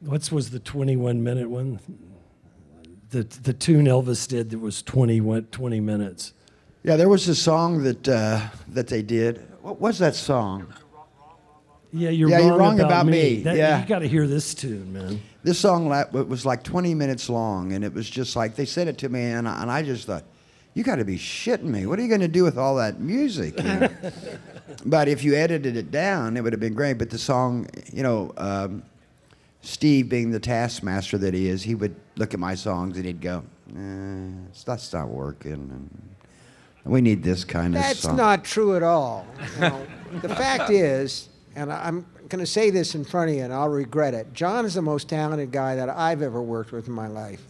what 0.00 0.30
was 0.30 0.50
the 0.50 0.60
21 0.60 1.22
minute 1.22 1.48
one? 1.48 1.80
The 3.10 3.22
the 3.22 3.54
tune 3.54 3.86
Elvis 3.86 4.28
did 4.28 4.50
that 4.50 4.58
was 4.58 4.82
20, 4.82 5.22
went 5.22 5.50
20 5.52 5.80
minutes. 5.80 6.34
Yeah, 6.88 6.96
there 6.96 7.08
was 7.10 7.28
a 7.28 7.34
song 7.34 7.82
that 7.82 8.08
uh, 8.08 8.40
that 8.68 8.86
they 8.86 9.02
did. 9.02 9.46
What 9.60 9.78
was 9.78 9.98
that 9.98 10.14
song? 10.14 10.72
Yeah, 11.92 12.08
you're 12.08 12.30
Yeah, 12.30 12.38
wrong, 12.38 12.46
you're 12.48 12.56
wrong 12.58 12.80
about, 12.80 12.90
about 12.90 13.06
me. 13.06 13.12
me. 13.36 13.42
That- 13.42 13.56
Yeah. 13.56 13.82
you 13.82 13.86
got 13.86 13.98
to 13.98 14.08
hear 14.08 14.26
this 14.26 14.54
tune, 14.54 14.94
man. 14.94 15.20
This 15.42 15.58
song 15.58 15.88
was 16.12 16.46
like 16.46 16.62
20 16.62 16.94
minutes 16.94 17.28
long, 17.28 17.72
and 17.74 17.84
it 17.84 17.92
was 17.92 18.08
just 18.08 18.36
like 18.36 18.56
they 18.56 18.64
sent 18.64 18.88
it 18.88 18.96
to 18.98 19.10
me, 19.10 19.20
and 19.22 19.46
I, 19.46 19.60
and 19.60 19.70
I 19.70 19.82
just 19.82 20.06
thought, 20.06 20.24
"You 20.72 20.82
got 20.82 20.96
to 20.96 21.04
be 21.04 21.18
shitting 21.18 21.64
me! 21.64 21.84
What 21.84 21.98
are 21.98 22.02
you 22.02 22.08
going 22.08 22.22
to 22.22 22.28
do 22.28 22.42
with 22.42 22.56
all 22.56 22.76
that 22.76 23.00
music?" 23.00 23.58
you 23.58 23.64
know? 23.80 23.88
but 24.86 25.08
if 25.08 25.22
you 25.22 25.34
edited 25.34 25.76
it 25.76 25.90
down, 25.90 26.38
it 26.38 26.42
would 26.42 26.54
have 26.54 26.60
been 26.60 26.72
great. 26.74 26.96
But 26.96 27.10
the 27.10 27.18
song, 27.18 27.68
you 27.92 28.02
know, 28.02 28.32
um, 28.38 28.82
Steve, 29.60 30.08
being 30.08 30.30
the 30.30 30.40
taskmaster 30.40 31.18
that 31.18 31.34
he 31.34 31.48
is, 31.48 31.62
he 31.64 31.74
would 31.74 31.94
look 32.16 32.32
at 32.32 32.40
my 32.40 32.54
songs 32.54 32.96
and 32.96 33.04
he'd 33.04 33.20
go, 33.20 33.44
eh, 33.76 34.30
"That's 34.64 34.90
not 34.94 35.08
working." 35.10 35.52
And 35.52 35.90
we 36.88 37.00
need 37.00 37.22
this 37.22 37.44
kind 37.44 37.76
of 37.76 37.82
That's 37.82 38.00
song. 38.00 38.16
not 38.16 38.44
true 38.44 38.74
at 38.74 38.82
all. 38.82 39.26
You 39.56 39.60
know, 39.60 39.86
the 40.22 40.28
fact 40.30 40.70
is, 40.70 41.28
and 41.54 41.72
I'm 41.72 42.06
going 42.28 42.40
to 42.40 42.46
say 42.46 42.70
this 42.70 42.94
in 42.94 43.04
front 43.04 43.30
of 43.30 43.36
you, 43.36 43.42
and 43.42 43.52
I'll 43.52 43.68
regret 43.68 44.14
it. 44.14 44.32
John 44.32 44.64
is 44.64 44.74
the 44.74 44.82
most 44.82 45.08
talented 45.08 45.52
guy 45.52 45.76
that 45.76 45.88
I've 45.90 46.22
ever 46.22 46.42
worked 46.42 46.72
with 46.72 46.88
in 46.88 46.94
my 46.94 47.06
life, 47.06 47.42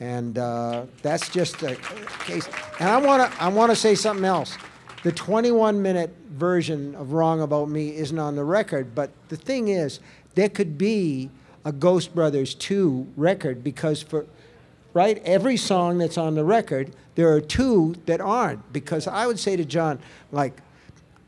and 0.00 0.38
uh, 0.38 0.86
that's 1.02 1.28
just 1.28 1.62
a 1.62 1.74
case. 2.20 2.48
And 2.78 2.88
I 2.88 2.98
want 2.98 3.30
to 3.30 3.42
I 3.42 3.48
want 3.48 3.70
to 3.70 3.76
say 3.76 3.94
something 3.94 4.24
else. 4.24 4.56
The 5.02 5.12
21 5.12 5.80
minute 5.82 6.14
version 6.30 6.94
of 6.94 7.12
"Wrong 7.12 7.40
About 7.40 7.68
Me" 7.68 7.96
isn't 7.96 8.18
on 8.18 8.36
the 8.36 8.44
record, 8.44 8.94
but 8.94 9.10
the 9.28 9.36
thing 9.36 9.68
is, 9.68 10.00
there 10.34 10.48
could 10.48 10.78
be 10.78 11.30
a 11.64 11.72
Ghost 11.72 12.14
Brothers 12.14 12.54
2 12.54 13.08
record 13.16 13.62
because 13.64 14.02
for 14.02 14.26
right? 14.94 15.20
Every 15.24 15.56
song 15.56 15.98
that's 15.98 16.18
on 16.18 16.34
the 16.34 16.44
record, 16.44 16.92
there 17.14 17.32
are 17.32 17.40
two 17.40 17.94
that 18.06 18.20
aren't. 18.20 18.72
Because 18.72 19.06
I 19.06 19.26
would 19.26 19.38
say 19.38 19.56
to 19.56 19.64
John, 19.64 19.98
like, 20.32 20.60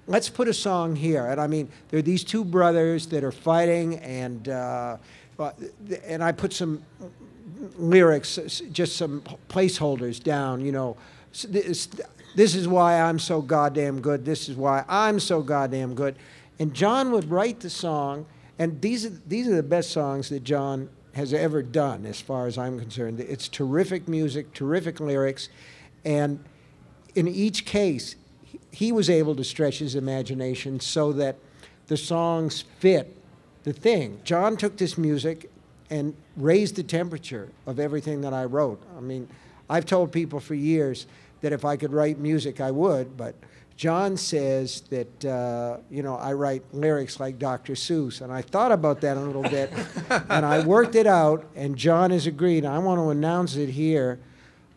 let's 0.06 0.28
put 0.28 0.48
a 0.48 0.54
song 0.54 0.96
here. 0.96 1.26
And 1.26 1.40
I 1.40 1.46
mean, 1.46 1.68
there 1.88 1.98
are 1.98 2.02
these 2.02 2.24
two 2.24 2.44
brothers 2.44 3.06
that 3.08 3.24
are 3.24 3.32
fighting, 3.32 3.96
and 3.98 4.48
uh, 4.48 4.96
and 6.04 6.22
I 6.22 6.32
put 6.32 6.52
some 6.52 6.82
lyrics, 7.76 8.62
just 8.72 8.96
some 8.96 9.22
placeholders 9.48 10.22
down. 10.22 10.64
You 10.64 10.72
know, 10.72 10.96
this, 11.48 11.88
this 12.34 12.54
is 12.54 12.68
why 12.68 13.00
I'm 13.00 13.18
so 13.18 13.40
goddamn 13.40 14.00
good. 14.00 14.24
This 14.24 14.48
is 14.48 14.56
why 14.56 14.84
I'm 14.88 15.20
so 15.20 15.42
goddamn 15.42 15.94
good. 15.94 16.16
And 16.58 16.74
John 16.74 17.12
would 17.12 17.30
write 17.30 17.60
the 17.60 17.70
song, 17.70 18.26
and 18.58 18.80
these 18.80 19.06
are 19.06 19.12
these 19.26 19.48
are 19.48 19.54
the 19.54 19.62
best 19.62 19.90
songs 19.90 20.28
that 20.28 20.44
John 20.44 20.90
has 21.14 21.32
ever 21.32 21.62
done, 21.62 22.06
as 22.06 22.20
far 22.20 22.46
as 22.46 22.56
I'm 22.56 22.78
concerned. 22.78 23.20
It's 23.20 23.48
terrific 23.48 24.06
music, 24.08 24.52
terrific 24.52 25.00
lyrics, 25.00 25.48
and 26.04 26.42
in 27.14 27.26
each 27.26 27.64
case, 27.64 28.16
he- 28.70 28.92
was 28.92 29.10
able 29.10 29.34
to 29.34 29.44
stretch 29.44 29.78
his 29.80 29.94
imagination 29.94 30.78
so 30.80 31.12
that 31.12 31.36
the 31.88 31.96
songs 31.96 32.64
fit 32.78 33.16
the 33.64 33.72
thing. 33.72 34.20
John 34.24 34.56
took 34.56 34.76
this 34.76 34.96
music 34.96 35.50
and 35.90 36.14
raised 36.36 36.76
the 36.76 36.82
temperature 36.84 37.48
of 37.66 37.80
everything 37.80 38.20
that 38.20 38.32
I 38.32 38.44
wrote. 38.44 38.80
I 38.96 39.00
mean, 39.00 39.28
I've 39.68 39.86
told 39.86 40.12
people 40.12 40.38
for 40.38 40.54
years 40.54 41.06
that 41.40 41.52
if 41.52 41.64
I 41.64 41.76
could 41.76 41.92
write 41.92 42.18
music, 42.18 42.60
I 42.60 42.70
would, 42.70 43.16
but 43.16 43.34
John 43.80 44.18
says 44.18 44.82
that, 44.90 45.25
uh, 45.25 45.78
you 45.90 46.02
know, 46.02 46.14
I 46.16 46.34
write 46.34 46.62
lyrics 46.75 47.18
like 47.18 47.38
Dr. 47.38 47.72
Seuss. 47.72 48.20
And 48.20 48.30
I 48.30 48.42
thought 48.42 48.72
about 48.72 49.00
that 49.00 49.16
a 49.16 49.20
little 49.20 49.40
bit, 49.40 49.72
and 50.28 50.44
I 50.44 50.62
worked 50.66 50.96
it 50.96 51.06
out, 51.06 51.46
and 51.56 51.76
John 51.76 52.10
has 52.10 52.26
agreed. 52.26 52.66
I 52.66 52.76
want 52.76 52.99
to 52.99 53.08
announce 53.08 53.56
it 53.56 53.70
here 53.70 54.20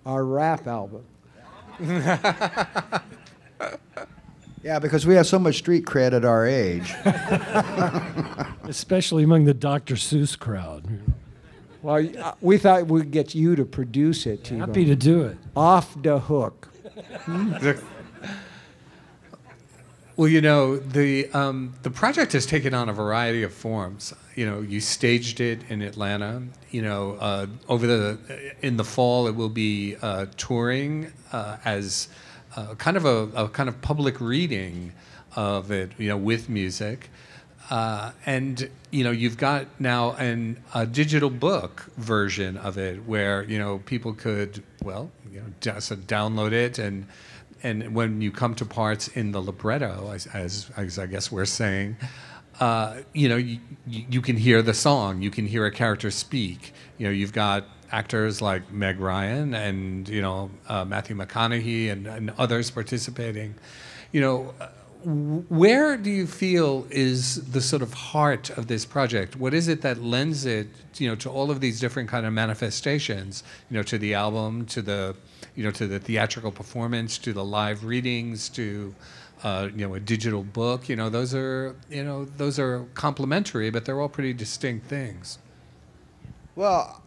our 0.05 0.23
rap 0.23 0.67
album. 0.67 1.03
yeah, 4.63 4.79
because 4.79 5.05
we 5.05 5.15
have 5.15 5.27
so 5.27 5.37
much 5.37 5.57
street 5.57 5.83
cred 5.83 6.13
at 6.13 6.23
our 6.23 6.47
age. 6.47 6.93
Especially 8.63 9.23
among 9.23 9.43
the 9.43 9.53
Dr. 9.53 9.95
Seuss 9.95 10.39
crowd. 10.39 10.87
Well, 11.81 12.07
uh, 12.19 12.35
we 12.39 12.57
thought 12.57 12.87
we'd 12.87 13.11
get 13.11 13.35
you 13.35 13.57
to 13.57 13.65
produce 13.65 14.25
it, 14.25 14.45
T-Bone. 14.45 14.59
Happy 14.61 14.85
to 14.85 14.95
do 14.95 15.23
it. 15.23 15.37
Off 15.57 16.01
the 16.01 16.19
hook. 16.19 16.69
Well, 20.15 20.27
you 20.27 20.41
know, 20.41 20.77
the 20.77 21.27
um, 21.31 21.73
the 21.81 21.89
project 21.89 22.33
has 22.33 22.45
taken 22.45 22.75
on 22.75 22.87
a 22.87 22.93
variety 22.93 23.41
of 23.41 23.51
forms. 23.51 24.13
You 24.35 24.45
know, 24.45 24.61
you 24.61 24.79
staged 24.79 25.39
it 25.39 25.61
in 25.69 25.81
Atlanta. 25.81 26.43
You 26.69 26.83
know, 26.83 27.13
uh, 27.13 27.47
over 27.67 27.87
the 27.87 28.53
in 28.61 28.77
the 28.77 28.83
fall, 28.83 29.25
it 29.25 29.35
will 29.35 29.49
be 29.49 29.95
uh, 30.03 30.27
touring 30.37 31.11
uh, 31.31 31.57
as 31.65 32.09
uh, 32.55 32.75
kind 32.75 32.95
of 32.95 33.05
a, 33.05 33.27
a 33.35 33.49
kind 33.49 33.67
of 33.67 33.81
public 33.81 34.21
reading 34.21 34.93
of 35.35 35.71
it. 35.71 35.93
You 35.97 36.09
know, 36.09 36.17
with 36.17 36.47
music. 36.47 37.09
Uh, 37.71 38.11
and 38.25 38.69
you 38.91 39.03
know 39.03 39.09
you've 39.09 39.37
got 39.37 39.65
now 39.79 40.11
an, 40.13 40.61
a 40.75 40.85
digital 40.85 41.29
book 41.31 41.89
version 41.97 42.57
of 42.57 42.77
it 42.77 43.03
where 43.05 43.43
you 43.43 43.57
know 43.57 43.79
people 43.85 44.13
could 44.13 44.61
well 44.83 45.09
you 45.31 45.39
know 45.39 45.45
just 45.61 45.89
download 46.05 46.51
it 46.51 46.77
and 46.77 47.07
and 47.63 47.95
when 47.95 48.21
you 48.21 48.31
come 48.31 48.53
to 48.55 48.65
parts 48.65 49.07
in 49.09 49.31
the 49.31 49.41
libretto 49.41 50.11
as, 50.13 50.27
as, 50.27 50.99
I 50.99 51.05
guess 51.05 51.31
we're 51.31 51.45
saying 51.45 51.97
uh, 52.59 52.97
you 53.13 53.29
know 53.29 53.37
you, 53.37 53.59
you 53.87 54.21
can 54.21 54.37
hear 54.37 54.61
the 54.61 54.73
song 54.73 55.21
you 55.21 55.31
can 55.31 55.47
hear 55.47 55.65
a 55.65 55.71
character 55.71 56.11
speak 56.11 56.73
you 56.97 57.05
know 57.05 57.11
you've 57.11 57.33
got 57.33 57.65
actors 57.91 58.41
like 58.41 58.71
Meg 58.71 58.99
Ryan 58.99 59.53
and 59.53 60.07
you 60.07 60.21
know 60.21 60.51
uh, 60.67 60.85
Matthew 60.85 61.15
McConaughey 61.15 61.91
and, 61.91 62.07
and 62.07 62.31
others 62.37 62.69
participating 62.69 63.55
you 64.11 64.21
know 64.21 64.53
where 65.05 65.97
do 65.97 66.09
you 66.09 66.25
feel 66.25 66.87
is 66.89 67.51
the 67.51 67.61
sort 67.61 67.81
of 67.81 67.93
heart 67.93 68.49
of 68.51 68.67
this 68.67 68.85
project? 68.85 69.35
What 69.35 69.53
is 69.53 69.67
it 69.67 69.81
that 69.81 70.01
lends 70.01 70.45
it, 70.45 70.67
you 70.97 71.09
know, 71.09 71.15
to 71.15 71.29
all 71.29 71.51
of 71.51 71.59
these 71.59 71.79
different 71.79 72.09
kind 72.09 72.25
of 72.25 72.31
manifestations? 72.31 73.43
You 73.69 73.77
know, 73.77 73.83
to 73.83 73.97
the 73.97 74.13
album, 74.13 74.65
to 74.67 74.81
the, 74.81 75.15
you 75.55 75.63
know, 75.63 75.71
to 75.71 75.87
the 75.87 75.99
theatrical 75.99 76.51
performance, 76.51 77.17
to 77.19 77.33
the 77.33 77.43
live 77.43 77.83
readings, 77.83 78.49
to, 78.49 78.95
uh, 79.43 79.69
you 79.75 79.87
know, 79.87 79.93
a 79.93 79.99
digital 79.99 80.43
book. 80.43 80.89
You 80.89 80.95
know, 80.95 81.09
those 81.09 81.35
are, 81.35 81.75
you 81.89 82.03
know, 82.03 82.25
those 82.25 82.59
are 82.59 82.85
complementary, 82.93 83.69
but 83.69 83.85
they're 83.85 83.99
all 83.99 84.09
pretty 84.09 84.33
distinct 84.33 84.87
things. 84.87 85.37
Well, 86.55 87.01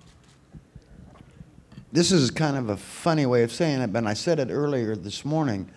this 1.93 2.13
is 2.13 2.31
kind 2.31 2.57
of 2.57 2.69
a 2.69 2.77
funny 2.77 3.27
way 3.27 3.43
of 3.43 3.53
saying 3.53 3.81
it, 3.81 3.93
but 3.93 4.07
I 4.07 4.15
said 4.15 4.39
it 4.39 4.51
earlier 4.51 4.97
this 4.97 5.25
morning. 5.25 5.71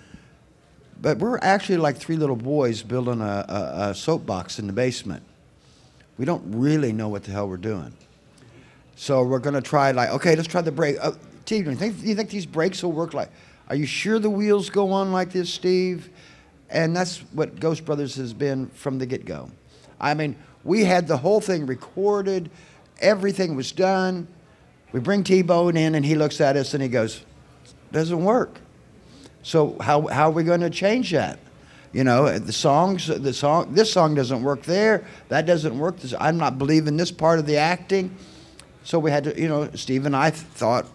But 1.02 1.20
we're 1.20 1.40
actually 1.40 1.78
like 1.78 1.98
three 1.98 2.18
little 2.18 2.36
boys 2.36 2.84
building 2.84 3.22
a, 3.22 3.46
a, 3.48 3.90
a 3.90 3.96
soapbox 3.96 4.60
in 4.60 4.68
the 4.68 4.74
basement. 4.74 5.24
We 6.18 6.26
don't 6.26 6.44
really 6.46 6.92
know 6.92 7.08
what 7.08 7.24
the 7.24 7.32
hell 7.32 7.48
we're 7.48 7.58
doing. 7.58 7.94
So 8.98 9.24
we're 9.24 9.40
going 9.40 9.54
to 9.56 9.62
try, 9.62 9.92
like, 9.92 10.10
okay, 10.10 10.36
let's 10.36 10.50
try 10.50 10.60
the 10.60 10.74
break 10.74 10.98
Uh, 11.02 11.14
Steve, 11.50 11.66
do 11.66 11.72
you, 11.72 11.78
think, 11.78 12.04
you 12.04 12.14
think 12.14 12.30
these 12.30 12.46
brakes 12.46 12.84
will 12.84 12.92
work 12.92 13.16
like? 13.16 13.32
Are 13.70 13.76
you 13.76 13.88
sure 13.88 14.20
the 14.20 14.30
wheels 14.30 14.70
go 14.70 14.92
on 14.92 15.12
like 15.12 15.32
this, 15.32 15.52
Steve? 15.52 16.12
And 16.70 16.96
that's 16.96 17.22
what 17.34 17.60
Ghost 17.60 17.86
Brothers 17.86 18.14
has 18.18 18.34
been 18.34 18.68
from 18.68 19.00
the 19.00 19.08
get 19.08 19.26
go. 19.26 19.50
I 20.00 20.14
mean, 20.14 20.36
we 20.64 20.84
had 20.84 21.08
the 21.08 21.18
whole 21.18 21.42
thing 21.42 21.66
recorded, 21.66 22.52
everything 23.00 23.56
was 23.56 23.72
done. 23.72 24.28
We 24.92 25.00
bring 25.00 25.24
T 25.24 25.42
Bone 25.42 25.76
in, 25.76 25.96
and 25.96 26.06
he 26.06 26.14
looks 26.14 26.40
at 26.40 26.56
us 26.56 26.76
and 26.76 26.84
he 26.84 26.88
goes, 26.88 27.26
Doesn't 27.92 28.24
work. 28.24 28.60
So, 29.42 29.76
how, 29.80 30.06
how 30.06 30.28
are 30.30 30.34
we 30.34 30.44
going 30.44 30.62
to 30.62 30.70
change 30.70 31.10
that? 31.14 31.40
You 31.94 32.04
know, 32.04 32.38
the 32.38 32.54
songs, 32.54 33.08
the 33.08 33.34
song, 33.34 33.74
this 33.74 33.92
song 33.92 34.14
doesn't 34.14 34.44
work 34.44 34.62
there, 34.62 35.04
that 35.30 35.48
doesn't 35.48 35.80
work. 35.80 35.96
I'm 36.20 36.38
not 36.38 36.60
believing 36.60 36.96
this 36.96 37.10
part 37.12 37.40
of 37.40 37.48
the 37.48 37.58
acting. 37.58 38.16
So, 38.84 39.00
we 39.00 39.10
had 39.10 39.24
to, 39.24 39.42
you 39.42 39.48
know, 39.48 39.72
Steve 39.74 40.06
and 40.06 40.16
I 40.16 40.30
thought, 40.30 40.86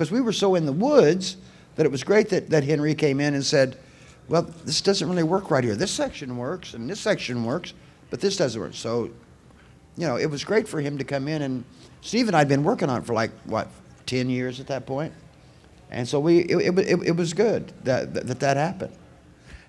because 0.00 0.10
we 0.10 0.22
were 0.22 0.32
so 0.32 0.54
in 0.54 0.64
the 0.64 0.72
woods 0.72 1.36
that 1.76 1.84
it 1.84 1.92
was 1.92 2.02
great 2.02 2.30
that, 2.30 2.48
that 2.48 2.64
Henry 2.64 2.94
came 2.94 3.20
in 3.20 3.34
and 3.34 3.44
said, 3.44 3.76
well, 4.30 4.40
this 4.64 4.80
doesn't 4.80 5.06
really 5.06 5.22
work 5.22 5.50
right 5.50 5.62
here. 5.62 5.76
This 5.76 5.90
section 5.90 6.38
works 6.38 6.72
and 6.72 6.88
this 6.88 6.98
section 6.98 7.44
works, 7.44 7.74
but 8.08 8.18
this 8.18 8.38
doesn't 8.38 8.58
work. 8.58 8.72
So, 8.72 9.10
you 9.98 10.06
know, 10.06 10.16
it 10.16 10.24
was 10.24 10.42
great 10.42 10.66
for 10.66 10.80
him 10.80 10.96
to 10.96 11.04
come 11.04 11.28
in 11.28 11.42
and 11.42 11.64
Steve 12.00 12.28
and 12.28 12.34
I'd 12.34 12.48
been 12.48 12.64
working 12.64 12.88
on 12.88 13.02
it 13.02 13.04
for 13.04 13.12
like, 13.12 13.30
what, 13.44 13.68
10 14.06 14.30
years 14.30 14.58
at 14.58 14.68
that 14.68 14.86
point? 14.86 15.12
And 15.90 16.08
so 16.08 16.18
we, 16.18 16.44
it, 16.44 16.56
it, 16.56 16.78
it, 16.78 17.02
it 17.08 17.16
was 17.16 17.34
good 17.34 17.70
that, 17.84 18.14
that 18.14 18.40
that 18.40 18.56
happened. 18.56 18.96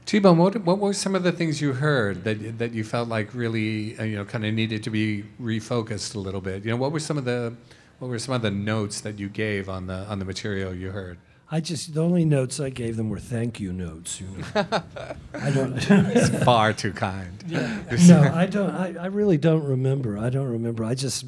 T-Bone, 0.06 0.38
what, 0.38 0.56
what 0.64 0.80
were 0.80 0.94
some 0.94 1.14
of 1.14 1.24
the 1.24 1.34
things 1.34 1.60
you 1.60 1.74
heard 1.74 2.24
that, 2.24 2.58
that 2.58 2.72
you 2.72 2.86
felt 2.86 3.10
like 3.10 3.34
really, 3.34 4.00
uh, 4.00 4.04
you 4.04 4.16
know, 4.16 4.24
kind 4.24 4.46
of 4.46 4.54
needed 4.54 4.82
to 4.84 4.90
be 4.92 5.26
refocused 5.42 6.16
a 6.16 6.20
little 6.20 6.40
bit? 6.40 6.64
You 6.64 6.72
know, 6.72 6.78
what 6.78 6.94
were 6.94 7.02
some 7.02 7.18
of 7.18 7.26
the, 7.26 7.54
what 8.02 8.10
were 8.10 8.18
some 8.18 8.34
of 8.34 8.42
the 8.42 8.50
notes 8.50 9.00
that 9.02 9.20
you 9.20 9.30
gave 9.30 9.70
on 9.70 9.86
the, 9.86 9.94
on 10.10 10.18
the 10.18 10.26
material 10.26 10.74
you 10.74 10.90
heard? 10.90 11.20
I 11.52 11.60
just 11.60 11.94
the 11.94 12.02
only 12.02 12.26
notes 12.26 12.60
I 12.60 12.70
gave 12.72 12.96
them 12.98 13.10
were 13.10 13.20
thank 13.20 13.60
you 13.60 13.72
notes. 13.74 14.20
You 14.20 14.28
know, 14.38 14.44
I 15.36 15.52
don't. 15.52 15.76
it's 15.78 16.44
Far 16.44 16.74
too 16.74 16.94
kind. 16.94 17.44
no, 18.08 18.22
I 18.34 18.46
don't. 18.48 18.72
I, 18.72 18.96
I 18.98 19.06
really 19.08 19.38
don't 19.38 19.64
remember. 19.66 20.18
I 20.18 20.30
don't 20.32 20.48
remember. 20.48 20.84
I 20.86 20.96
just 20.96 21.26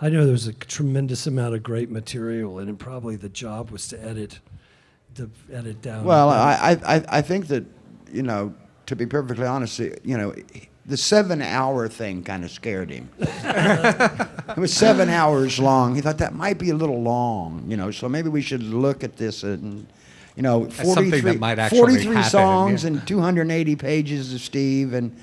I 0.00 0.08
know 0.10 0.24
there 0.24 0.32
was 0.32 0.48
a 0.48 0.52
tremendous 0.52 1.26
amount 1.28 1.54
of 1.54 1.62
great 1.62 1.88
material, 1.88 2.58
and 2.58 2.76
probably 2.80 3.14
the 3.14 3.28
job 3.28 3.70
was 3.70 3.86
to 3.88 4.04
edit, 4.04 4.40
to 5.14 5.30
edit 5.52 5.80
down. 5.80 6.04
Well, 6.04 6.28
I, 6.30 6.76
I, 6.84 6.96
I- 6.96 7.04
I 7.18 7.22
think 7.22 7.46
that, 7.46 7.64
you 8.12 8.24
know, 8.24 8.52
to 8.86 8.96
be 8.96 9.06
perfectly 9.06 9.46
honest, 9.46 9.78
you 9.78 10.18
know, 10.18 10.34
the 10.90 10.96
seven 10.96 11.40
hour 11.40 11.88
thing 11.88 12.24
kind 12.24 12.44
of 12.44 12.50
scared 12.50 12.90
him. 12.90 13.08
it 13.18 14.56
was 14.56 14.72
seven 14.74 15.08
hours 15.08 15.60
long. 15.60 15.94
He 15.94 16.00
thought 16.00 16.18
that 16.18 16.34
might 16.34 16.58
be 16.58 16.70
a 16.70 16.74
little 16.74 17.00
long, 17.00 17.64
you 17.68 17.76
know, 17.76 17.92
so 17.92 18.08
maybe 18.08 18.28
we 18.28 18.42
should 18.42 18.64
look 18.64 19.04
at 19.04 19.16
this 19.16 19.44
and, 19.44 19.86
you 20.34 20.42
know, 20.42 20.68
something 20.70 21.10
that 21.10 21.20
43, 21.22 21.36
might 21.36 21.60
actually 21.60 21.78
43 21.78 22.14
happen, 22.16 22.30
songs 22.30 22.82
yeah. 22.82 22.88
and 22.88 23.06
280 23.06 23.76
pages 23.76 24.34
of 24.34 24.40
Steve. 24.40 24.92
And 24.92 25.16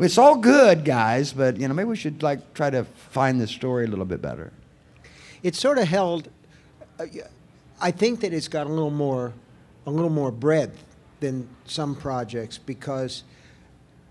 it's 0.00 0.18
all 0.18 0.36
good, 0.36 0.84
guys, 0.84 1.32
but, 1.32 1.56
you 1.56 1.68
know, 1.68 1.74
maybe 1.74 1.88
we 1.88 1.96
should, 1.96 2.20
like, 2.20 2.52
try 2.52 2.70
to 2.70 2.82
find 2.82 3.40
the 3.40 3.46
story 3.46 3.84
a 3.84 3.88
little 3.88 4.04
bit 4.04 4.20
better. 4.20 4.52
It 5.44 5.54
sort 5.54 5.78
of 5.78 5.86
held. 5.86 6.30
Uh, 6.98 7.06
y- 7.14 7.20
I 7.80 7.92
think 7.92 8.20
that 8.20 8.32
it's 8.32 8.48
got 8.48 8.66
a 8.66 8.70
little 8.70 8.90
more, 8.90 9.32
a 9.86 9.90
little 9.90 10.10
more 10.10 10.32
breadth 10.32 10.82
than 11.20 11.48
some 11.64 11.94
projects 11.94 12.58
because 12.58 13.22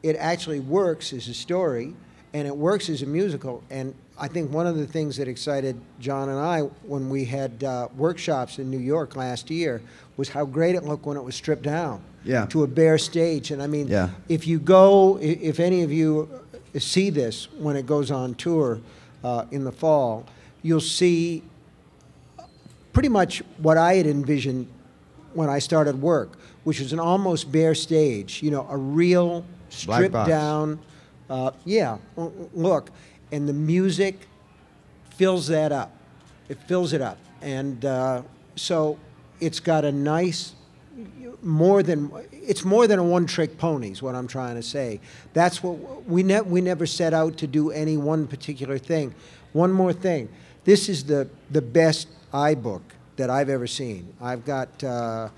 it 0.03 0.15
actually 0.17 0.59
works 0.59 1.13
as 1.13 1.27
a 1.27 1.33
story 1.33 1.93
and 2.33 2.47
it 2.47 2.55
works 2.55 2.89
as 2.89 3.01
a 3.01 3.05
musical. 3.05 3.63
And 3.69 3.93
I 4.17 4.27
think 4.27 4.51
one 4.51 4.67
of 4.67 4.77
the 4.77 4.87
things 4.87 5.17
that 5.17 5.27
excited 5.27 5.79
John 5.99 6.29
and 6.29 6.39
I 6.39 6.61
when 6.83 7.09
we 7.09 7.25
had 7.25 7.63
uh, 7.63 7.87
workshops 7.97 8.57
in 8.59 8.69
New 8.69 8.79
York 8.79 9.15
last 9.15 9.49
year 9.49 9.81
was 10.17 10.29
how 10.29 10.45
great 10.45 10.75
it 10.75 10.83
looked 10.83 11.05
when 11.05 11.17
it 11.17 11.23
was 11.23 11.35
stripped 11.35 11.63
down 11.63 12.01
Yeah. 12.23 12.45
to 12.47 12.63
a 12.63 12.67
bare 12.67 12.97
stage. 12.97 13.51
And 13.51 13.61
I 13.61 13.67
mean, 13.67 13.87
Yeah. 13.87 14.09
if 14.29 14.47
you 14.47 14.59
go, 14.59 15.17
if 15.21 15.59
any 15.59 15.81
of 15.83 15.91
you 15.91 16.29
see 16.77 17.09
this 17.09 17.47
when 17.57 17.75
it 17.75 17.85
goes 17.85 18.11
on 18.11 18.33
tour 18.35 18.79
uh, 19.23 19.45
in 19.51 19.63
the 19.63 19.71
fall, 19.71 20.25
you'll 20.63 20.79
see 20.79 21.43
pretty 22.93 23.09
much 23.09 23.41
what 23.57 23.77
I 23.77 23.95
had 23.95 24.05
envisioned 24.07 24.67
when 25.33 25.49
I 25.49 25.59
started 25.59 26.01
work, 26.01 26.37
which 26.63 26.79
was 26.79 26.93
an 26.93 26.99
almost 26.99 27.51
bare 27.51 27.73
stage. 27.75 28.41
You 28.43 28.51
know, 28.51 28.67
a 28.69 28.77
real 28.77 29.45
stripped 29.71 30.13
box. 30.13 30.29
down, 30.29 30.79
uh, 31.29 31.51
yeah, 31.65 31.97
look, 32.53 32.91
and 33.31 33.47
the 33.47 33.53
music 33.53 34.27
fills 35.15 35.47
that 35.47 35.71
up. 35.71 35.91
It 36.49 36.59
fills 36.67 36.93
it 36.93 37.01
up, 37.01 37.17
and 37.41 37.83
uh, 37.85 38.21
so 38.55 38.99
it's 39.39 39.59
got 39.59 39.85
a 39.85 39.91
nice 39.91 40.53
more 41.41 41.81
than 41.81 42.11
it's 42.31 42.63
more 42.63 42.87
than 42.87 42.99
a 42.99 43.03
one-trick 43.03 43.57
pony 43.57 43.91
is 43.91 44.01
what 44.01 44.15
I'm 44.15 44.27
trying 44.27 44.55
to 44.55 44.63
say. 44.63 44.99
That's 45.33 45.63
what 45.63 46.05
we 46.07 46.23
ne- 46.23 46.41
we 46.41 46.61
never 46.61 46.85
set 46.85 47.13
out 47.13 47.37
to 47.37 47.47
do 47.47 47.71
any 47.71 47.97
one 47.97 48.27
particular 48.27 48.77
thing. 48.77 49.15
One 49.53 49.71
more 49.71 49.93
thing, 49.93 50.29
this 50.63 50.89
is 50.89 51.03
the 51.05 51.29
the 51.49 51.61
best 51.61 52.07
iBook 52.33 52.81
that 53.15 53.29
I've 53.29 53.49
ever 53.49 53.67
seen. 53.67 54.13
I've 54.21 54.45
got 54.45 54.83
uh, 54.83 55.29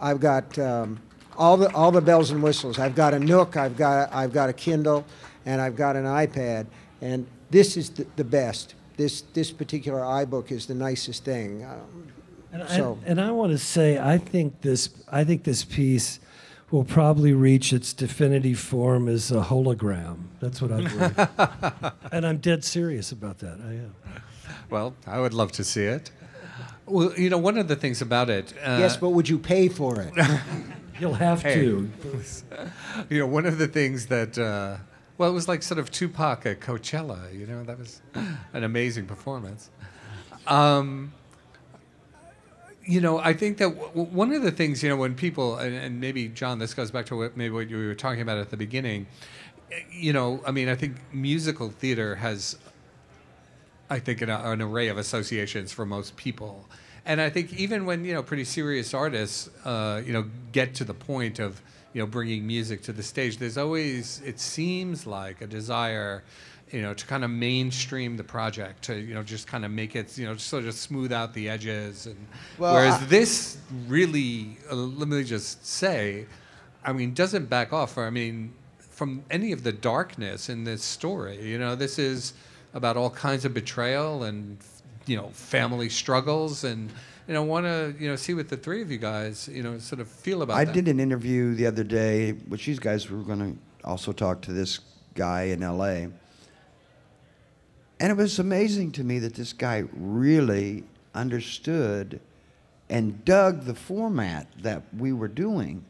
I've 0.00 0.20
got 0.20 0.58
um, 0.58 1.00
all 1.36 1.56
the 1.56 1.72
all 1.74 1.90
the 1.92 2.00
bells 2.00 2.30
and 2.30 2.42
whistles. 2.42 2.78
I've 2.78 2.94
got 2.94 3.14
a 3.14 3.18
Nook. 3.18 3.56
I've 3.56 3.76
got 3.76 4.12
I've 4.12 4.32
got 4.32 4.48
a 4.48 4.52
Kindle, 4.52 5.04
and 5.44 5.60
I've 5.60 5.76
got 5.76 5.96
an 5.96 6.04
iPad. 6.04 6.66
And 7.00 7.26
this 7.50 7.76
is 7.76 7.90
the, 7.90 8.06
the 8.16 8.24
best. 8.24 8.74
This 8.96 9.22
this 9.34 9.50
particular 9.52 10.00
iBook 10.00 10.50
is 10.50 10.66
the 10.66 10.74
nicest 10.74 11.24
thing. 11.24 11.64
Um, 11.64 12.12
And 12.52 12.62
I, 12.62 12.94
and 13.04 13.20
I 13.20 13.30
want 13.32 13.52
to 13.52 13.58
say, 13.58 13.98
I 13.98 14.18
think 14.18 14.62
this, 14.62 14.88
I 15.12 15.24
think 15.24 15.42
this 15.44 15.62
piece 15.64 16.20
will 16.70 16.84
probably 16.84 17.32
reach 17.34 17.72
its 17.72 17.92
definitive 17.92 18.58
form 18.58 19.08
as 19.08 19.30
a 19.30 19.42
hologram. 19.42 20.16
That's 20.40 20.62
what 20.62 20.72
I 20.72 20.76
believe, 20.76 21.92
and 22.12 22.26
I'm 22.26 22.38
dead 22.38 22.64
serious 22.64 23.12
about 23.12 23.38
that. 23.38 23.58
I 23.60 23.72
am. 23.84 23.94
Well, 24.70 24.94
I 25.06 25.20
would 25.20 25.34
love 25.34 25.52
to 25.52 25.64
see 25.64 25.84
it. 25.84 26.10
Well, 26.86 27.12
you 27.18 27.28
know, 27.30 27.38
one 27.38 27.58
of 27.58 27.68
the 27.68 27.76
things 27.76 28.00
about 28.00 28.30
it. 28.30 28.54
Uh, 28.64 28.78
yes, 28.80 28.96
but 28.96 29.10
would 29.10 29.28
you 29.28 29.38
pay 29.38 29.68
for 29.68 30.00
it? 30.00 30.14
You'll 31.00 31.14
have 31.14 31.42
Hey. 31.42 31.54
to. 31.62 31.90
you 33.10 33.18
know, 33.18 33.26
one 33.26 33.46
of 33.46 33.58
the 33.58 33.68
things 33.68 34.06
that, 34.06 34.38
uh, 34.38 34.76
well, 35.18 35.30
it 35.30 35.32
was 35.32 35.48
like 35.48 35.62
sort 35.62 35.78
of 35.78 35.90
Tupac 35.90 36.46
at 36.46 36.60
Coachella. 36.60 37.32
You 37.38 37.46
know, 37.46 37.64
that 37.64 37.78
was 37.78 38.00
an 38.52 38.64
amazing 38.64 39.06
performance. 39.06 39.70
Um, 40.46 41.12
you 42.84 43.00
know, 43.00 43.18
I 43.18 43.32
think 43.32 43.58
that 43.58 43.76
w- 43.76 44.04
one 44.06 44.32
of 44.32 44.42
the 44.42 44.52
things, 44.52 44.82
you 44.82 44.88
know, 44.88 44.96
when 44.96 45.14
people, 45.14 45.56
and, 45.56 45.74
and 45.74 46.00
maybe 46.00 46.28
John, 46.28 46.58
this 46.58 46.72
goes 46.74 46.90
back 46.90 47.06
to 47.06 47.16
what 47.16 47.36
maybe 47.36 47.52
what 47.52 47.68
you 47.68 47.76
were 47.78 47.94
talking 47.94 48.20
about 48.22 48.38
at 48.38 48.50
the 48.50 48.56
beginning. 48.56 49.06
eh, 49.72 49.80
You 49.90 50.12
know, 50.12 50.40
I 50.46 50.52
mean, 50.52 50.68
I 50.68 50.76
think 50.76 50.96
musical 51.12 51.70
theater 51.70 52.14
has 52.16 52.56
I 53.88 54.00
think, 54.00 54.20
an, 54.20 54.30
an 54.30 54.60
array 54.62 54.88
of 54.88 54.98
associations 54.98 55.70
for 55.72 55.86
most 55.86 56.16
people. 56.16 56.68
And 57.06 57.20
I 57.20 57.30
think 57.30 57.52
even 57.54 57.86
when 57.86 58.04
you 58.04 58.12
know 58.14 58.22
pretty 58.22 58.44
serious 58.44 58.92
artists, 58.92 59.48
uh, 59.64 60.02
you 60.04 60.12
know, 60.12 60.24
get 60.52 60.74
to 60.74 60.84
the 60.84 60.94
point 60.94 61.38
of 61.38 61.60
you 61.92 62.00
know 62.02 62.06
bringing 62.06 62.46
music 62.46 62.82
to 62.82 62.92
the 62.92 63.02
stage, 63.02 63.38
there's 63.38 63.56
always 63.56 64.20
it 64.24 64.40
seems 64.40 65.06
like 65.06 65.40
a 65.40 65.46
desire, 65.46 66.24
you 66.72 66.82
know, 66.82 66.92
to 66.94 67.06
kind 67.06 67.22
of 67.24 67.30
mainstream 67.30 68.16
the 68.16 68.24
project, 68.24 68.82
to 68.84 68.96
you 68.98 69.14
know 69.14 69.22
just 69.22 69.46
kind 69.46 69.64
of 69.64 69.70
make 69.70 69.94
it 69.94 70.18
you 70.18 70.26
know 70.26 70.36
sort 70.36 70.64
of 70.64 70.74
smooth 70.74 71.12
out 71.12 71.32
the 71.32 71.48
edges. 71.48 72.06
And 72.06 72.26
Well, 72.58 72.74
whereas 72.74 72.94
I- 72.94 73.04
this 73.06 73.58
really, 73.86 74.58
uh, 74.70 74.74
let 74.74 75.06
me 75.08 75.22
just 75.22 75.64
say, 75.64 76.26
I 76.84 76.92
mean, 76.92 77.14
doesn't 77.14 77.48
back 77.48 77.72
off. 77.72 77.98
I 77.98 78.10
mean, 78.10 78.52
from 78.80 79.22
any 79.30 79.52
of 79.52 79.62
the 79.62 79.72
darkness 79.72 80.48
in 80.48 80.64
this 80.64 80.82
story. 80.82 81.40
You 81.46 81.58
know, 81.58 81.76
this 81.76 81.98
is 82.00 82.32
about 82.74 82.96
all 82.96 83.10
kinds 83.10 83.44
of 83.44 83.54
betrayal 83.54 84.24
and 84.24 84.58
you 85.06 85.16
know 85.16 85.28
family 85.30 85.88
struggles, 85.88 86.64
and 86.64 86.90
you 87.26 87.34
know 87.34 87.42
want 87.42 87.66
to 87.66 87.94
you 87.98 88.08
know 88.08 88.16
see 88.16 88.34
what 88.34 88.48
the 88.48 88.56
three 88.56 88.82
of 88.82 88.90
you 88.90 88.98
guys 88.98 89.48
you 89.48 89.62
know 89.62 89.78
sort 89.78 90.00
of 90.00 90.08
feel 90.08 90.42
about 90.42 90.54
it. 90.54 90.60
I 90.60 90.64
that. 90.64 90.74
did 90.74 90.88
an 90.88 91.00
interview 91.00 91.54
the 91.54 91.66
other 91.66 91.84
day, 91.84 92.32
which 92.32 92.66
these 92.66 92.78
guys 92.78 93.10
were 93.10 93.18
going 93.18 93.38
to 93.38 93.88
also 93.88 94.12
talk 94.12 94.42
to 94.42 94.52
this 94.52 94.80
guy 95.14 95.44
in 95.44 95.62
L.A. 95.62 96.08
And 97.98 98.12
it 98.12 98.16
was 98.16 98.38
amazing 98.38 98.92
to 98.92 99.04
me 99.04 99.18
that 99.20 99.34
this 99.34 99.54
guy 99.54 99.84
really 99.94 100.84
understood 101.14 102.20
and 102.90 103.24
dug 103.24 103.64
the 103.64 103.74
format 103.74 104.48
that 104.58 104.82
we 104.96 105.12
were 105.12 105.28
doing 105.28 105.84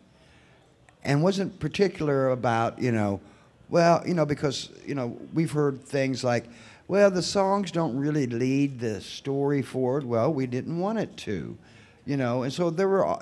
and 1.05 1.23
wasn't 1.23 1.59
particular 1.59 2.31
about, 2.31 2.81
you 2.81 2.93
know, 2.93 3.21
well, 3.69 4.03
you 4.07 4.15
know, 4.15 4.25
because, 4.25 4.71
you 4.87 4.95
know, 4.95 5.19
we've 5.35 5.51
heard 5.51 5.83
things 5.83 6.23
like, 6.23 6.45
well, 6.89 7.11
the 7.11 7.23
songs 7.23 7.73
don't 7.73 7.97
really 7.97 8.27
lead 8.27 8.79
the 8.79 9.01
story 9.01 9.63
forward. 9.63 10.05
Well, 10.05 10.33
we 10.33 10.47
didn't 10.47 10.79
want 10.79 10.99
it 10.99 11.17
to, 11.19 11.57
you 12.05 12.17
know, 12.17 12.45
and 12.45 12.53
so 12.53 12.71
there 12.71 12.89
were. 12.89 13.19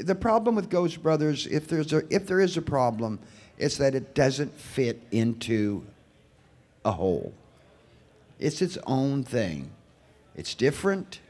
The 0.00 0.14
problem 0.14 0.54
with 0.54 0.70
Ghost 0.70 1.02
Brothers, 1.02 1.46
if 1.46 1.66
there's 1.68 1.92
a, 1.92 2.02
if 2.14 2.26
there 2.26 2.40
is 2.40 2.56
a 2.56 2.62
problem, 2.62 3.18
it's 3.58 3.76
that 3.78 3.94
it 3.94 4.14
doesn't 4.14 4.54
fit 4.54 5.02
into 5.10 5.84
a 6.84 6.92
whole. 6.92 7.34
It's 8.38 8.62
its 8.62 8.78
own 8.86 9.24
thing. 9.24 9.70
It's 10.36 10.54
different. 10.54 11.20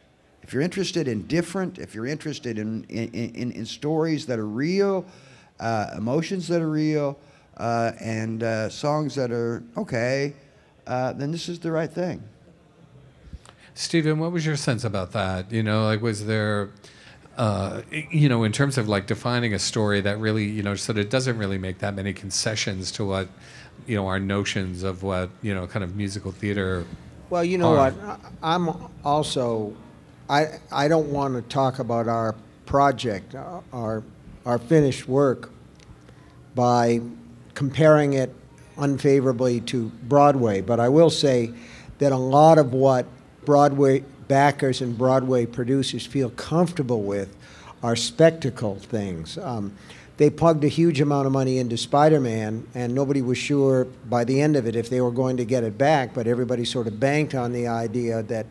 If 0.42 0.53
you're 0.53 0.62
interested 0.62 1.09
in 1.09 1.27
different, 1.27 1.79
if 1.79 1.94
you're 1.94 2.07
interested 2.07 2.59
in, 2.59 2.85
in, 2.85 3.09
in, 3.12 3.53
in 3.53 3.66
stories 3.66 4.27
that 4.27 4.38
are 4.38 4.47
real, 4.47 5.07
uh, 5.59 5.90
emotions 5.97 6.47
that 6.49 6.61
are 6.62 6.71
real, 6.71 7.18
uh, 7.57 7.92
and 8.01 8.42
uh, 8.42 8.68
songs 8.68 9.14
that 9.14 9.33
are 9.33 9.62
okay, 9.77 10.35
uh, 10.88 11.12
then 11.12 11.31
this 11.31 11.48
is 11.48 11.61
the 11.61 11.70
right 11.70 11.92
thing. 11.92 12.22
Stephen, 13.74 14.18
what 14.18 14.33
was 14.33 14.44
your 14.44 14.57
sense 14.57 14.83
about 14.83 15.12
that? 15.12 15.53
You 15.53 15.62
know, 15.62 15.85
like 15.85 16.01
was 16.01 16.27
there, 16.27 16.70
uh, 17.37 17.83
you 18.11 18.29
know, 18.29 18.42
in 18.42 18.51
terms 18.51 18.79
of 18.79 18.88
like 18.88 19.07
defining 19.07 19.55
a 19.55 19.59
story 19.59 20.01
that 20.01 20.18
really, 20.18 20.44
you 20.44 20.62
know, 20.62 20.74
sort 20.74 20.98
of 20.98 21.09
doesn't 21.11 21.38
really 21.38 21.59
make 21.59 21.79
that 21.79 21.94
many 21.94 22.12
concessions 22.12 22.90
to 22.92 23.05
what, 23.05 23.29
you 23.87 23.94
know, 23.94 24.09
our 24.09 24.18
notions 24.18 24.83
of 24.83 25.03
what 25.03 25.31
you 25.42 25.55
know, 25.55 25.66
kind 25.66 25.85
of 25.85 25.94
musical 25.94 26.33
theater. 26.33 26.85
Well, 27.31 27.44
you 27.44 27.59
know 27.59 27.77
are. 27.77 27.90
what? 27.90 28.01
I- 28.03 28.55
I'm 28.55 28.90
also, 29.05 29.77
I, 30.29 30.59
I 30.72 30.88
don't 30.88 31.12
want 31.12 31.35
to 31.35 31.42
talk 31.42 31.79
about 31.79 32.09
our 32.09 32.35
project, 32.66 33.35
uh, 33.35 33.61
our, 33.72 34.03
our 34.44 34.59
finished 34.59 35.07
work, 35.07 35.53
by 36.55 37.01
comparing 37.55 38.14
it 38.14 38.35
unfavorably 38.79 39.61
to 39.62 39.88
Broadway. 40.09 40.61
But 40.61 40.81
I 40.81 40.88
will 40.88 41.11
say 41.11 41.53
that 41.99 42.12
a 42.12 42.17
lot 42.17 42.59
of 42.59 42.73
what 42.73 43.07
Broadway 43.45 44.05
backers 44.29 44.81
and 44.81 44.97
Broadway 44.97 45.47
producers 45.47 46.07
feel 46.07 46.31
comfortable 46.31 47.03
with 47.03 47.35
are 47.83 47.97
spectacle 47.97 48.77
things. 48.77 49.38
Um, 49.38 49.73
they 50.19 50.31
plugged 50.31 50.64
a 50.64 50.69
huge 50.69 51.01
amount 51.01 51.27
of 51.27 51.33
money 51.33 51.59
into 51.59 51.77
Spider-Man, 51.77 52.67
and 52.75 52.93
nobody 52.93 53.23
was 53.23 53.38
sure 53.38 53.85
by 54.09 54.25
the 54.25 54.41
end 54.41 54.57
of 54.57 54.67
it 54.67 54.75
if 54.75 54.91
they 54.91 55.01
were 55.01 55.12
going 55.12 55.37
to 55.37 55.45
get 55.45 55.62
it 55.62 55.79
back. 55.79 56.12
But 56.12 56.27
everybody 56.27 56.64
sort 56.64 56.88
of 56.88 56.99
banked 56.99 57.35
on 57.35 57.53
the 57.53 57.69
idea 57.69 58.23
that 58.25 58.47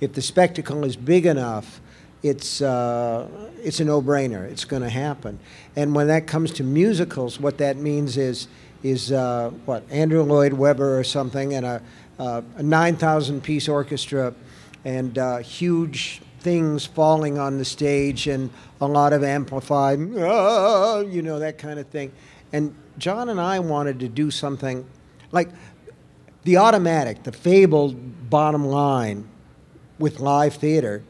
if 0.00 0.12
the 0.12 0.22
spectacle 0.22 0.84
is 0.84 0.96
big 0.96 1.24
enough, 1.24 1.80
it's 2.22 2.60
uh, 2.60 3.26
it's 3.62 3.80
a 3.80 3.84
no-brainer. 3.84 4.44
It's 4.50 4.66
going 4.66 4.82
to 4.82 4.90
happen. 4.90 5.38
And 5.76 5.94
when 5.94 6.08
that 6.08 6.26
comes 6.26 6.52
to 6.52 6.62
musicals, 6.62 7.40
what 7.40 7.56
that 7.58 7.76
means 7.76 8.18
is 8.18 8.48
is 8.82 9.12
uh, 9.12 9.50
what 9.64 9.84
Andrew 9.90 10.22
Lloyd 10.22 10.52
Webber 10.52 10.98
or 10.98 11.04
something, 11.04 11.54
and 11.54 11.66
a, 11.66 11.82
uh, 12.18 12.42
a 12.56 12.62
9,000 12.62 13.42
piece 13.42 13.68
orchestra, 13.68 14.34
and 14.84 15.18
uh, 15.18 15.38
huge 15.38 16.20
things 16.40 16.86
falling 16.86 17.38
on 17.38 17.58
the 17.58 17.64
stage, 17.64 18.28
and 18.28 18.50
a 18.80 18.86
lot 18.86 19.12
of 19.12 19.24
amplified, 19.24 19.98
"Ah," 20.18 21.00
you 21.00 21.22
know, 21.22 21.38
that 21.38 21.58
kind 21.58 21.78
of 21.78 21.88
thing. 21.88 22.12
And 22.52 22.74
John 22.96 23.28
and 23.28 23.40
I 23.40 23.58
wanted 23.58 24.00
to 24.00 24.08
do 24.08 24.30
something 24.30 24.86
like 25.32 25.48
the 26.44 26.56
automatic, 26.56 27.24
the 27.24 27.32
fabled 27.32 28.30
bottom 28.30 28.64
line 28.66 29.28
with 29.98 30.20
live 30.20 30.54
theater, 30.54 31.02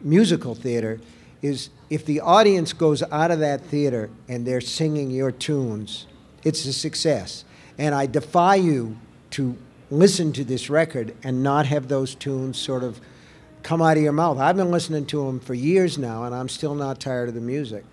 musical 0.00 0.54
theater, 0.54 1.00
is 1.42 1.70
if 1.90 2.04
the 2.04 2.20
audience 2.20 2.72
goes 2.72 3.02
out 3.10 3.30
of 3.30 3.40
that 3.40 3.60
theater 3.62 4.10
and 4.28 4.46
they're 4.46 4.60
singing 4.60 5.10
your 5.10 5.32
tunes, 5.32 6.06
it's 6.44 6.64
a 6.66 6.72
success. 6.72 7.44
And 7.78 7.94
I 7.94 8.06
defy 8.06 8.56
you 8.56 8.96
to 9.30 9.56
listen 9.90 10.32
to 10.34 10.44
this 10.44 10.70
record 10.70 11.14
and 11.22 11.42
not 11.42 11.66
have 11.66 11.88
those 11.88 12.14
tunes 12.14 12.58
sort 12.58 12.82
of 12.82 13.00
come 13.62 13.80
out 13.82 13.96
of 13.96 14.02
your 14.02 14.12
mouth. 14.12 14.38
I've 14.38 14.56
been 14.56 14.70
listening 14.70 15.06
to 15.06 15.24
them 15.26 15.40
for 15.40 15.54
years 15.54 15.98
now, 15.98 16.24
and 16.24 16.34
I'm 16.34 16.48
still 16.48 16.74
not 16.74 17.00
tired 17.00 17.28
of 17.28 17.34
the 17.34 17.40
music. 17.40 17.84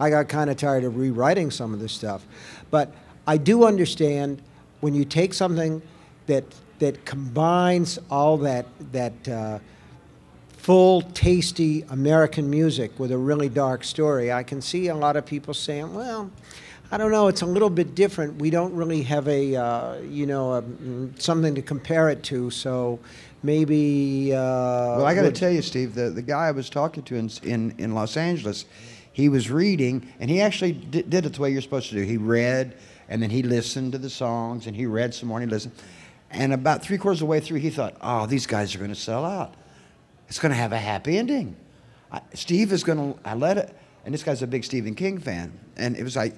I 0.00 0.10
got 0.10 0.28
kind 0.28 0.50
of 0.50 0.56
tired 0.56 0.84
of 0.84 0.96
rewriting 0.96 1.50
some 1.50 1.72
of 1.72 1.80
this 1.80 1.92
stuff. 1.92 2.26
But 2.70 2.92
I 3.26 3.36
do 3.36 3.64
understand 3.64 4.42
when 4.80 4.94
you 4.94 5.04
take 5.04 5.32
something 5.32 5.80
that 6.26 6.44
that 6.80 7.04
combines 7.04 8.00
all 8.10 8.36
that 8.38 8.66
that 8.90 9.28
uh, 9.28 9.58
full, 10.56 11.02
tasty 11.02 11.82
American 11.90 12.50
music 12.50 12.98
with 12.98 13.12
a 13.12 13.18
really 13.18 13.48
dark 13.48 13.84
story. 13.84 14.32
I 14.32 14.42
can 14.42 14.60
see 14.60 14.88
a 14.88 14.94
lot 14.94 15.16
of 15.16 15.24
people 15.24 15.54
saying, 15.54 15.94
"Well, 15.94 16.30
I 16.92 16.98
don't 16.98 17.10
know. 17.10 17.28
It's 17.28 17.40
a 17.40 17.46
little 17.46 17.70
bit 17.70 17.94
different. 17.94 18.36
We 18.36 18.50
don't 18.50 18.74
really 18.74 19.02
have 19.04 19.26
a 19.26 19.56
uh, 19.56 19.96
you 20.00 20.26
know 20.26 20.52
a, 20.52 20.62
mm, 20.62 21.18
something 21.18 21.54
to 21.54 21.62
compare 21.62 22.10
it 22.10 22.22
to. 22.24 22.50
So 22.50 23.00
maybe." 23.42 24.34
Uh, 24.34 24.36
Well, 24.98 25.06
I 25.06 25.14
got 25.14 25.22
to 25.22 25.32
tell 25.32 25.50
you, 25.50 25.62
Steve, 25.62 25.94
the, 25.94 26.10
the 26.10 26.20
guy 26.20 26.48
I 26.48 26.50
was 26.50 26.68
talking 26.68 27.02
to 27.04 27.16
in, 27.16 27.30
in, 27.44 27.74
in 27.78 27.94
Los 27.94 28.18
Angeles, 28.18 28.66
he 29.14 29.30
was 29.30 29.50
reading, 29.50 30.06
and 30.20 30.28
he 30.28 30.42
actually 30.42 30.72
did, 30.72 31.08
did 31.08 31.24
it 31.24 31.32
the 31.32 31.40
way 31.40 31.50
you're 31.50 31.62
supposed 31.62 31.88
to 31.88 31.94
do. 31.94 32.02
He 32.02 32.18
read, 32.18 32.76
and 33.08 33.22
then 33.22 33.30
he 33.30 33.42
listened 33.42 33.92
to 33.92 33.98
the 33.98 34.10
songs, 34.10 34.66
and 34.66 34.76
he 34.76 34.84
read 34.84 35.14
some 35.14 35.30
more, 35.30 35.40
and 35.40 35.48
he 35.48 35.54
listened. 35.54 35.72
And 36.30 36.52
about 36.52 36.82
three 36.82 36.98
quarters 36.98 37.22
of 37.22 37.26
the 37.26 37.30
way 37.30 37.40
through, 37.40 37.60
he 37.60 37.70
thought, 37.70 37.96
oh, 38.02 38.26
these 38.26 38.46
guys 38.46 38.74
are 38.74 38.78
going 38.78 38.92
to 38.92 39.00
sell 39.00 39.24
out. 39.24 39.54
It's 40.28 40.38
going 40.38 40.52
to 40.52 40.58
have 40.58 40.72
a 40.72 40.78
happy 40.78 41.16
ending. 41.16 41.56
I, 42.10 42.20
Steve 42.34 42.70
is 42.70 42.84
going 42.84 43.14
to, 43.14 43.18
I 43.24 43.34
let 43.34 43.56
it, 43.56 43.74
and 44.04 44.12
this 44.12 44.22
guy's 44.22 44.42
a 44.42 44.46
big 44.46 44.62
Stephen 44.62 44.94
King 44.94 45.18
fan. 45.18 45.58
And 45.78 45.96
it 45.96 46.02
was 46.02 46.16
like, 46.16 46.34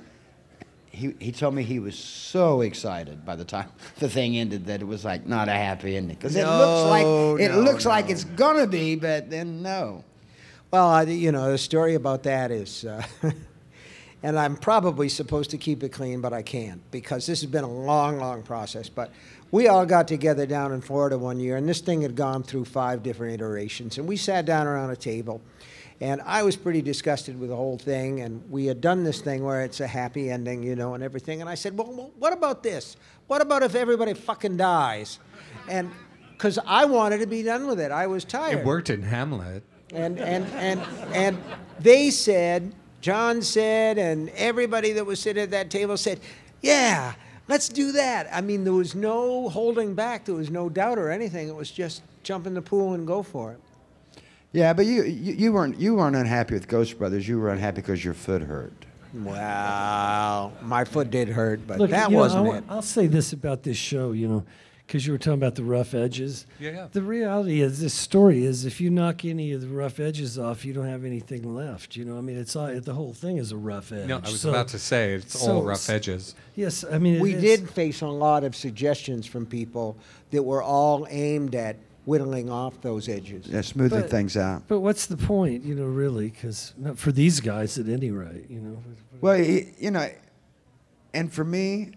he, 0.94 1.14
he 1.18 1.33
told 1.33 1.54
me 1.54 1.62
he 1.62 1.78
was 1.78 1.98
so 1.98 2.61
excited 2.61 3.24
by 3.24 3.37
the 3.37 3.44
time 3.44 3.68
the 3.98 4.09
thing 4.09 4.37
ended 4.37 4.66
that 4.66 4.80
it 4.80 4.85
was 4.87 5.04
like 5.04 5.26
not 5.26 5.48
a 5.48 5.52
happy 5.52 5.96
ending 5.96 6.16
because 6.16 6.37
it 6.37 6.46
looks 6.46 6.88
like 6.88 7.40
it 7.40 7.52
no, 7.52 7.61
looks 7.61 7.85
like 7.85 8.09
it's 8.09 8.24
gonna 8.24 8.66
be, 8.66 8.96
but 8.96 9.30
then 9.30 9.62
no. 9.62 10.04
Well, 10.70 10.88
I, 10.88 11.02
you 11.02 11.30
know, 11.30 11.52
the 11.52 11.59
story 11.59 11.94
about 11.94 12.24
that 12.24 12.50
is, 12.50 12.85
uh, 12.85 13.00
and 14.24 14.37
I'm 14.37 14.57
probably 14.57 15.09
supposed 15.09 15.50
to 15.50 15.57
keep 15.57 15.85
it 15.85 15.90
clean, 15.90 16.20
but 16.20 16.33
I 16.33 16.42
can't 16.42 16.80
because 16.90 17.26
this 17.26 17.42
has 17.42 17.50
been 17.50 17.62
a 17.62 17.72
long, 17.72 18.18
long 18.18 18.42
process. 18.42 18.88
But 18.88 19.12
we 19.52 19.68
all 19.68 19.87
got 19.87 20.09
together 20.09 20.46
down 20.46 20.72
in 20.72 20.80
Florida 20.80 21.16
one 21.16 21.38
year, 21.38 21.57
and 21.57 21.68
this 21.68 21.80
thing 21.80 22.02
had 22.02 22.16
gone 22.16 22.42
through 22.42 22.64
five 22.64 23.04
different 23.04 23.35
iterations. 23.35 23.98
And 23.98 24.09
we 24.09 24.16
sat 24.16 24.46
down 24.46 24.66
around 24.66 24.90
a 24.90 24.96
table, 24.96 25.40
and 26.00 26.20
I 26.22 26.42
was 26.42 26.57
pretty 26.57 26.83
disgusted 26.83 27.38
with 27.38 27.50
the 27.50 27.57
whole 27.57 27.78
thing. 27.78 28.20
And 28.20 28.42
we 28.50 28.66
had 28.66 28.80
done 28.80 29.04
this 29.04 29.20
thing 29.20 29.44
where 29.44 29.62
it's 29.62 29.80
a 29.80 29.87
happy 29.87 30.30
ending, 30.30 30.62
you 30.62 30.74
know, 30.76 30.94
and 30.94 31.02
everything. 31.04 31.40
And 31.40 31.48
I 31.48 31.54
said, 31.54 31.76
well, 31.78 32.11
what 32.18 32.33
about 32.33 32.62
this? 32.62 32.96
What 33.26 33.40
about 33.40 33.62
if 33.62 33.74
everybody 33.74 34.12
fucking 34.14 34.57
dies? 34.57 35.18
And 35.68 35.90
because 36.33 36.59
I 36.66 36.85
wanted 36.85 37.18
to 37.18 37.26
be 37.26 37.42
done 37.42 37.66
with 37.66 37.78
it, 37.80 37.90
I 37.92 38.07
was 38.09 38.24
tired 38.24 38.59
It 38.59 38.64
worked 38.64 38.90
in 38.90 39.02
Hamlet. 39.02 39.62
and 39.92 40.18
and 40.18 40.44
and 40.54 40.80
and 41.14 41.38
they 41.78 42.11
said 42.11 42.74
john 43.00 43.42
said 43.42 43.98
and 43.98 44.30
everybody 44.30 44.92
that 44.92 45.04
was 45.04 45.20
sitting 45.20 45.42
at 45.42 45.50
that 45.50 45.70
table 45.70 45.96
said 45.96 46.18
yeah 46.62 47.12
let's 47.48 47.68
do 47.68 47.92
that 47.92 48.26
i 48.33 48.40
mean 48.40 48.64
there 48.64 48.72
was 48.72 48.94
no 48.94 49.48
holding 49.50 49.94
back 49.94 50.24
there 50.24 50.35
was 50.35 50.50
no 50.50 50.68
doubt 50.70 50.98
or 50.98 51.11
anything 51.11 51.46
it 51.48 51.54
was 51.54 51.70
just 51.70 52.02
jump 52.22 52.46
in 52.46 52.54
the 52.54 52.62
pool 52.62 52.94
and 52.94 53.07
go 53.07 53.22
for 53.22 53.52
it 53.52 53.61
Yeah, 54.55 54.73
but 54.73 54.87
you, 54.87 55.03
you 55.03 55.33
you 55.35 55.53
weren't 55.53 55.79
you 55.79 55.95
weren't 55.97 56.17
unhappy 56.17 56.55
with 56.55 56.67
Ghost 56.69 56.97
Brothers. 56.99 57.27
You 57.29 57.38
were 57.40 57.51
unhappy 57.51 57.77
because 57.83 58.03
your 58.05 58.14
foot 58.14 58.40
hurt. 58.43 58.73
wow 59.12 60.53
my 60.62 60.85
foot 60.85 61.11
did 61.11 61.29
hurt 61.29 61.64
but 61.67 61.79
Look, 61.79 61.90
that 61.90 62.11
you 62.11 62.17
know, 62.17 62.23
wasn't 62.23 62.47
I 62.47 62.49
wa- 62.49 62.55
it 62.57 62.64
I'll 62.69 62.83
say 62.83 63.07
this 63.07 63.33
about 63.33 63.62
this 63.62 63.77
show, 63.77 64.12
you 64.12 64.27
know, 64.29 64.45
because 64.87 65.07
you 65.07 65.12
were 65.12 65.19
talking 65.19 65.35
about 65.35 65.55
the 65.55 65.64
rough 65.64 65.95
edges. 65.95 66.47
Yeah, 66.61 66.71
yeah. 66.71 66.88
The 66.93 67.01
reality 67.03 67.61
is, 67.62 67.81
this 67.81 67.95
story 67.95 68.45
is, 68.45 68.64
if 68.64 68.81
you 68.81 68.90
knock 68.90 69.25
any 69.25 69.53
of 69.53 69.61
the 69.61 69.69
rough 69.69 69.99
edges 70.01 70.38
off, 70.38 70.64
you 70.64 70.73
don't 70.75 70.88
have 70.88 71.05
anything 71.05 71.55
left. 71.55 71.97
You 71.97 72.05
know, 72.05 72.19
I 72.19 72.21
mean, 72.21 72.37
it's 72.37 72.55
all, 72.55 72.67
the 72.81 72.93
whole 72.93 73.14
thing 73.14 73.38
is 73.38 73.51
a 73.51 73.57
rough 73.57 73.93
edge. 73.93 74.07
No, 74.09 74.17
I 74.19 74.21
was 74.31 74.40
So- 74.40 74.51
about 74.51 74.69
to 74.69 74.79
say 74.79 75.14
it's 75.14 75.38
so- 75.40 75.53
all 75.57 75.62
rough 75.62 75.88
edges. 75.88 76.35
Yes, 76.55 76.85
I 76.90 76.99
mean, 76.99 77.14
it 77.17 77.21
we 77.23 77.35
is- 77.35 77.43
did 77.43 77.71
face 77.71 78.03
a 78.03 78.07
lot 78.09 78.45
of 78.45 78.55
suggestions 78.55 79.27
from 79.27 79.47
people 79.47 79.97
that 80.33 80.43
were 80.43 80.62
all 80.62 81.07
aimed 81.09 81.55
at 81.55 81.77
whittling 82.05 82.51
off 82.51 82.81
those 82.83 83.09
edges 83.09 83.47
Yeah, 83.47 83.62
smoothing 83.62 84.03
But- 84.03 84.11
things 84.11 84.37
out. 84.37 84.62
But 84.69 84.81
what's 84.81 85.07
the 85.07 85.17
point, 85.17 85.64
you 85.64 85.75
know, 85.75 85.87
really? 85.87 86.29
Because 86.31 86.75
for 86.97 87.12
these 87.12 87.40
guys, 87.40 87.79
at 87.79 87.88
any 87.88 88.11
rate, 88.11 88.47
you 88.51 88.61
know. 88.61 88.83
Well, 89.21 89.38
y- 89.38 89.73
you 89.79 89.90
know, 89.90 90.09
and 91.14 91.33
for 91.33 91.45
me, 91.45 91.93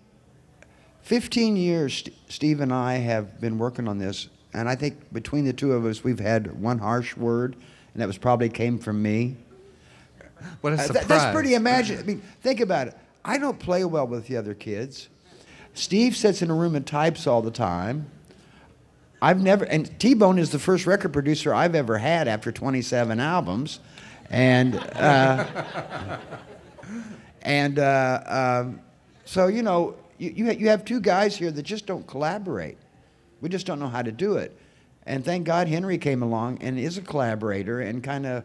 15 1.02 1.56
years, 1.58 1.94
St- 1.96 2.16
Steve 2.30 2.60
and 2.62 2.74
I 2.74 2.96
have 2.96 3.40
been 3.40 3.58
working 3.58 3.88
on 3.88 3.98
this, 3.98 4.30
and 4.54 4.68
I 4.70 4.76
think 4.76 5.12
between 5.14 5.46
the 5.46 5.54
two 5.54 5.74
of 5.74 5.86
us, 5.86 6.04
we've 6.04 6.20
had 6.20 6.60
one 6.62 6.80
harsh 6.80 7.16
word, 7.18 7.56
and 7.94 8.02
that 8.02 8.08
was 8.08 8.18
probably 8.18 8.50
came 8.50 8.78
from 8.80 9.02
me. 9.02 9.38
What 10.62 10.74
a 10.74 10.76
Uh, 10.76 10.80
surprise! 10.84 11.02
that- 11.02 11.08
that's 11.10 11.34
pretty 11.34 11.54
imagine. 11.56 12.00
I 12.00 12.04
mean, 12.04 12.22
think 12.42 12.60
about 12.60 12.88
it. 12.90 12.98
I 13.26 13.38
don't 13.38 13.60
play 13.60 13.84
well 13.86 14.08
with 14.08 14.28
the 14.28 14.38
other 14.38 14.54
kids. 14.54 15.10
Steve 15.74 16.16
sits 16.16 16.42
in 16.42 16.50
a 16.50 16.54
room 16.54 16.76
and 16.76 16.86
types 16.86 17.28
all 17.28 17.42
the 17.42 17.52
time. 17.52 18.08
I've 19.22 19.42
never, 19.42 19.66
and 19.66 20.00
T 20.00 20.14
Bone 20.14 20.38
is 20.38 20.52
the 20.52 20.60
first 20.60 20.86
record 20.86 21.12
producer 21.14 21.54
I've 21.54 21.76
ever 21.76 21.98
had 21.98 22.28
after 22.28 22.52
27 22.52 23.20
albums, 23.20 23.80
and 24.30 24.76
uh, 24.76 25.46
and 27.42 27.80
uh, 27.80 28.64
um, 28.66 28.82
so 29.26 29.48
you 29.48 29.64
know, 29.64 29.96
you 30.18 30.32
you, 30.36 30.52
you 30.52 30.70
have 30.70 30.86
two 30.86 31.00
guys 31.00 31.36
here 31.36 31.52
that 31.52 31.64
just 31.64 31.86
don't 31.86 32.06
collaborate. 32.06 32.78
We 33.42 33.50
just 33.50 33.66
don't 33.66 33.80
know 33.80 33.88
how 33.88 34.02
to 34.02 34.12
do 34.12 34.38
it, 34.38 34.56
and 35.06 35.26
thank 35.26 35.46
God 35.46 35.68
Henry 35.68 35.98
came 35.98 36.22
along 36.22 36.60
and 36.62 36.78
is 36.78 36.98
a 36.98 37.02
collaborator 37.02 37.82
and 37.82 38.04
kind 38.04 38.26
of 38.26 38.44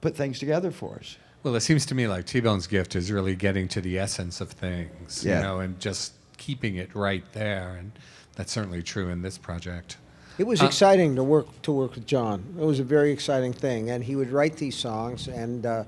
put 0.00 0.16
things 0.16 0.38
together 0.38 0.70
for 0.70 0.96
us. 0.96 1.16
Well, 1.42 1.54
it 1.56 1.60
seems 1.60 1.84
to 1.86 1.94
me 1.94 2.06
like 2.08 2.24
T-Bone's 2.24 2.66
gift 2.66 2.96
is 2.96 3.10
really 3.12 3.34
getting 3.36 3.68
to 3.68 3.82
the 3.82 3.98
essence 3.98 4.40
of 4.40 4.50
things, 4.50 5.22
Yeah. 5.24 5.36
you 5.36 5.42
know, 5.42 5.60
and 5.60 5.78
just 5.78 6.14
keeping 6.38 6.76
it 6.76 6.94
right 6.94 7.24
there, 7.34 7.76
and 7.78 7.92
that's 8.34 8.52
certainly 8.52 8.82
true 8.82 9.08
in 9.08 9.22
this 9.22 9.38
project. 9.38 9.96
It 10.36 10.46
was 10.46 10.62
exciting 10.62 11.14
to 11.16 11.22
work 11.22 11.62
to 11.62 11.70
work 11.70 11.94
with 11.94 12.06
John. 12.06 12.56
It 12.58 12.64
was 12.64 12.80
a 12.80 12.84
very 12.84 13.12
exciting 13.12 13.52
thing, 13.52 13.90
and 13.90 14.02
he 14.02 14.16
would 14.16 14.30
write 14.30 14.56
these 14.56 14.76
songs, 14.76 15.28
and 15.28 15.64
uh, 15.64 15.84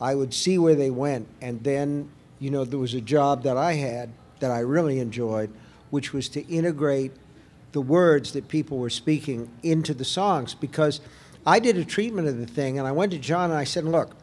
I 0.00 0.16
would 0.16 0.34
see 0.34 0.58
where 0.58 0.74
they 0.74 0.90
went. 0.90 1.28
And 1.40 1.62
then, 1.62 2.10
you 2.40 2.50
know, 2.50 2.64
there 2.64 2.80
was 2.80 2.94
a 2.94 3.00
job 3.00 3.44
that 3.44 3.56
I 3.56 3.74
had 3.74 4.10
that 4.40 4.50
I 4.50 4.60
really 4.60 4.98
enjoyed, 4.98 5.50
which 5.90 6.12
was 6.12 6.28
to 6.30 6.44
integrate 6.48 7.12
the 7.70 7.80
words 7.80 8.32
that 8.32 8.48
people 8.48 8.78
were 8.78 8.90
speaking 8.90 9.48
into 9.62 9.94
the 9.94 10.04
songs. 10.04 10.54
Because 10.54 11.00
I 11.46 11.60
did 11.60 11.78
a 11.78 11.84
treatment 11.84 12.26
of 12.26 12.38
the 12.38 12.46
thing, 12.46 12.80
and 12.80 12.88
I 12.88 12.92
went 12.92 13.12
to 13.12 13.18
John 13.18 13.50
and 13.50 13.58
I 13.58 13.64
said, 13.64 13.84
"Look, 13.84 14.16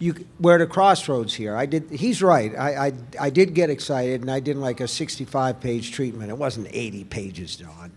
you, 0.00 0.14
we're 0.40 0.56
at 0.56 0.60
a 0.62 0.66
crossroads 0.66 1.34
here. 1.34 1.54
I 1.56 1.66
did. 1.66 1.90
He's 1.90 2.22
right. 2.22 2.52
I, 2.58 2.86
I, 2.88 2.92
I 3.20 3.30
did 3.30 3.54
get 3.54 3.70
excited, 3.70 4.22
and 4.22 4.30
I 4.30 4.40
did 4.40 4.56
like 4.56 4.80
a 4.80 4.84
65-page 4.84 5.92
treatment. 5.92 6.30
It 6.30 6.38
wasn't 6.38 6.68
80 6.70 7.04
pages, 7.04 7.54
John. 7.54 7.92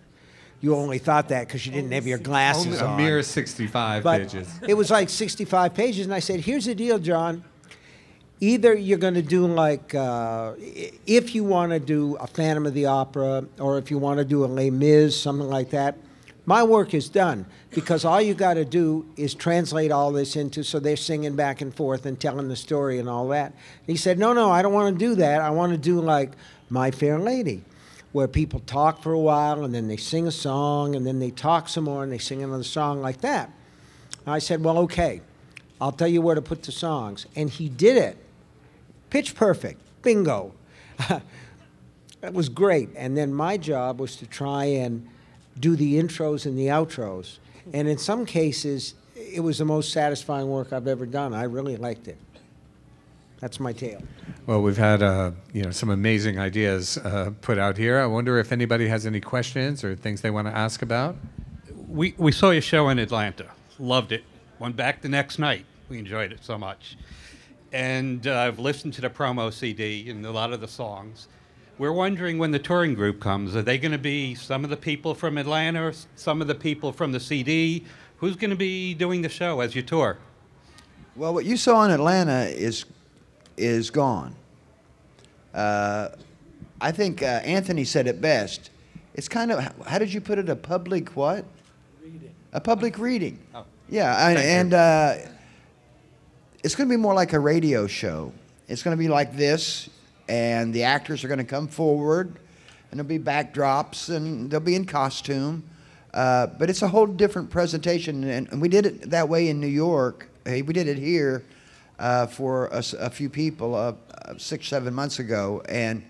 You 0.61 0.75
only 0.75 0.97
thought 0.99 1.29
that 1.29 1.47
because 1.47 1.65
you 1.65 1.71
didn't 1.71 1.91
have 1.91 2.05
your 2.05 2.17
glasses 2.19 2.67
Only 2.67 2.77
a 2.79 2.85
on. 2.85 2.97
mere 2.97 3.23
65 3.23 4.03
but 4.03 4.21
pages. 4.21 4.47
it 4.67 4.75
was 4.75 4.91
like 4.91 5.09
65 5.09 5.73
pages, 5.73 6.05
and 6.05 6.13
I 6.13 6.19
said, 6.19 6.41
"Here's 6.41 6.65
the 6.65 6.75
deal, 6.75 6.99
John. 6.99 7.43
Either 8.39 8.73
you're 8.73 8.97
going 8.97 9.13
to 9.13 9.21
do 9.21 9.45
like, 9.47 9.95
uh, 9.95 10.53
i- 10.59 10.91
if 11.07 11.33
you 11.35 11.43
want 11.45 11.71
to 11.71 11.79
do 11.79 12.15
a 12.17 12.27
Phantom 12.27 12.65
of 12.65 12.73
the 12.73 12.85
Opera, 12.85 13.45
or 13.59 13.77
if 13.77 13.89
you 13.89 13.97
want 13.97 14.19
to 14.19 14.25
do 14.25 14.43
a 14.43 14.47
Les 14.47 14.69
Mis, 14.69 15.19
something 15.19 15.47
like 15.49 15.69
that." 15.71 15.95
My 16.45 16.63
work 16.63 16.93
is 16.93 17.08
done 17.08 17.45
because 17.69 18.03
all 18.03 18.21
you 18.21 18.34
got 18.34 18.56
to 18.56 18.65
do 18.65 19.06
is 19.15 19.34
translate 19.34 19.91
all 19.91 20.12
this 20.12 20.36
into 20.36 20.63
so 20.63 20.79
they're 20.79 20.97
singing 20.97 21.36
back 21.36 21.62
and 21.62 21.73
forth 21.73 22.06
and 22.06 22.19
telling 22.19 22.49
the 22.49 22.56
story 22.56 22.99
and 22.99 23.08
all 23.08 23.29
that. 23.29 23.51
And 23.51 23.88
he 23.88 23.95
said, 23.95 24.19
No, 24.19 24.34
no, 24.34 24.51
I 24.51 24.62
don't 24.62 24.73
want 24.73 24.93
to 24.97 25.06
do 25.06 25.15
that. 25.15 25.39
I 25.41 25.51
want 25.51 25.71
to 25.71 25.77
do 25.77 26.01
like 26.01 26.34
My 26.69 26.91
Fair 26.91 27.17
Lady, 27.17 27.63
where 28.12 28.27
people 28.27 28.60
talk 28.62 29.01
for 29.01 29.13
a 29.13 29.19
while 29.19 29.63
and 29.63 29.73
then 29.73 29.88
they 29.88 29.95
sing 29.95 30.27
a 30.27 30.32
song 30.32 30.95
and 30.95 31.08
then 31.08 31.19
they 31.19 31.32
talk 31.32 31.69
some 31.69 31.86
more 31.86 32.03
and 32.03 32.12
they 32.12 32.17
sing 32.17 32.43
another 32.43 32.63
song 32.63 33.01
like 33.01 33.21
that. 33.21 33.49
And 34.25 34.34
I 34.34 34.39
said, 34.39 34.62
Well, 34.62 34.79
okay, 34.79 35.21
I'll 35.79 35.93
tell 35.93 36.10
you 36.10 36.21
where 36.21 36.36
to 36.36 36.41
put 36.41 36.63
the 36.63 36.73
songs. 36.73 37.25
And 37.38 37.49
he 37.49 37.69
did 37.69 37.95
it. 37.95 38.17
Pitch 39.10 39.34
perfect. 39.34 39.79
Bingo. 40.01 40.53
that 41.08 42.34
was 42.34 42.49
great. 42.49 42.89
And 42.97 43.15
then 43.15 43.34
my 43.34 43.56
job 43.56 44.01
was 44.01 44.17
to 44.17 44.25
try 44.25 44.65
and 44.65 45.08
do 45.59 45.75
the 45.75 45.99
intros 45.99 46.45
and 46.45 46.57
the 46.57 46.67
outros. 46.67 47.37
And 47.73 47.87
in 47.87 47.97
some 47.97 48.25
cases, 48.25 48.95
it 49.15 49.39
was 49.39 49.57
the 49.57 49.65
most 49.65 49.91
satisfying 49.91 50.49
work 50.49 50.73
I've 50.73 50.87
ever 50.87 51.05
done. 51.05 51.33
I 51.33 51.43
really 51.43 51.77
liked 51.77 52.07
it. 52.07 52.17
That's 53.39 53.59
my 53.59 53.73
tale. 53.73 54.01
Well, 54.45 54.61
we've 54.61 54.77
had 54.77 55.03
uh, 55.03 55.31
you 55.51 55.63
know 55.63 55.71
some 55.71 55.89
amazing 55.89 56.39
ideas 56.39 56.97
uh, 56.97 57.31
put 57.41 57.57
out 57.57 57.77
here. 57.77 57.99
I 57.99 58.05
wonder 58.05 58.37
if 58.39 58.53
anybody 58.53 58.87
has 58.87 59.05
any 59.05 59.19
questions 59.19 59.83
or 59.83 59.95
things 59.95 60.21
they 60.21 60.31
want 60.31 60.47
to 60.47 60.55
ask 60.55 60.81
about. 60.81 61.17
We, 61.89 62.15
we 62.17 62.31
saw 62.31 62.51
your 62.51 62.61
show 62.61 62.87
in 62.89 62.99
Atlanta. 62.99 63.47
Loved 63.79 64.13
it. 64.13 64.23
Went 64.59 64.77
back 64.77 65.01
the 65.01 65.09
next 65.09 65.39
night. 65.39 65.65
We 65.89 65.99
enjoyed 65.99 66.31
it 66.31 66.39
so 66.41 66.57
much. 66.57 66.97
And 67.73 68.25
uh, 68.25 68.39
I've 68.39 68.59
listened 68.59 68.93
to 68.93 69.01
the 69.01 69.09
promo 69.09 69.51
CD 69.51 70.09
and 70.09 70.25
a 70.25 70.31
lot 70.31 70.53
of 70.53 70.61
the 70.61 70.67
songs. 70.67 71.27
We're 71.79 71.91
wondering 71.91 72.38
when 72.38 72.51
the 72.51 72.59
touring 72.59 72.93
group 72.93 73.19
comes, 73.19 73.55
are 73.55 73.63
they 73.63 73.79
going 73.79 73.93
to 73.93 73.97
be 73.97 74.36
some 74.36 74.63
of 74.63 74.69
the 74.69 74.77
people 74.77 75.15
from 75.15 75.39
Atlanta, 75.39 75.88
or 75.88 75.93
some 76.15 76.39
of 76.39 76.47
the 76.47 76.55
people 76.55 76.91
from 76.91 77.12
the 77.12 77.19
CD? 77.19 77.83
Who's 78.17 78.36
going 78.36 78.51
to 78.51 78.55
be 78.55 78.93
doing 78.93 79.23
the 79.23 79.29
show 79.29 79.59
as 79.59 79.75
you 79.75 79.81
tour? 79.81 80.17
Well, 81.15 81.33
what 81.33 81.45
you 81.45 81.57
saw 81.57 81.83
in 81.83 81.91
Atlanta 81.91 82.43
is 82.45 82.86
is 83.57 83.89
gone. 83.89 84.36
Uh, 85.53 86.09
I 86.79 86.91
think 86.91 87.21
uh, 87.21 87.25
Anthony 87.25 87.86
said 87.86 88.07
it 88.07 88.21
best. 88.21 88.69
It's 89.15 89.27
kind 89.27 89.51
of 89.51 89.63
how 89.88 89.97
did 89.97 90.13
you 90.13 90.21
put 90.21 90.38
it? 90.38 90.49
A 90.49 90.55
public 90.55 91.09
what? 91.09 91.45
Reading. 92.03 92.31
A 92.53 92.62
public 92.62 92.97
reading. 92.97 93.39
Oh, 93.53 93.65
Yeah, 93.89 94.15
I, 94.15 94.33
and 94.33 94.73
uh, 94.73 95.15
it's 96.63 96.75
going 96.75 96.88
to 96.88 96.93
be 96.93 97.01
more 97.01 97.13
like 97.13 97.33
a 97.33 97.39
radio 97.39 97.88
show. 97.88 98.31
It's 98.67 98.81
going 98.81 98.95
to 98.95 98.99
be 98.99 99.07
like 99.07 99.36
this, 99.36 99.89
and 100.27 100.73
the 100.73 100.83
actors 100.83 101.23
are 101.23 101.27
going 101.27 101.38
to 101.39 101.43
come 101.43 101.67
forward, 101.67 102.27
and 102.91 102.99
there'll 102.99 103.07
be 103.07 103.19
backdrops, 103.19 104.09
and 104.13 104.49
they'll 104.49 104.59
be 104.59 104.75
in 104.75 104.86
costume. 104.86 105.63
Uh, 106.13 106.47
but 106.47 106.69
it's 106.69 106.81
a 106.83 106.88
whole 106.88 107.07
different 107.07 107.49
presentation, 107.49 108.23
and, 108.23 108.47
and 108.51 108.62
we 108.62 108.67
did 108.69 108.86
it 108.86 109.09
that 109.09 109.27
way 109.27 109.49
in 109.49 109.59
New 109.59 109.67
York. 109.67 110.29
Hey, 110.45 110.62
we 110.62 110.73
did 110.73 110.88
it 110.88 110.97
here 110.97 111.43
uh, 111.97 112.27
for 112.27 112.67
a 112.71 113.09
few 113.09 113.29
people 113.29 113.73
uh, 113.75 113.93
uh, 114.25 114.33
six, 114.38 114.67
seven 114.67 114.93
months 114.93 115.17
ago, 115.19 115.63
and 115.67 116.03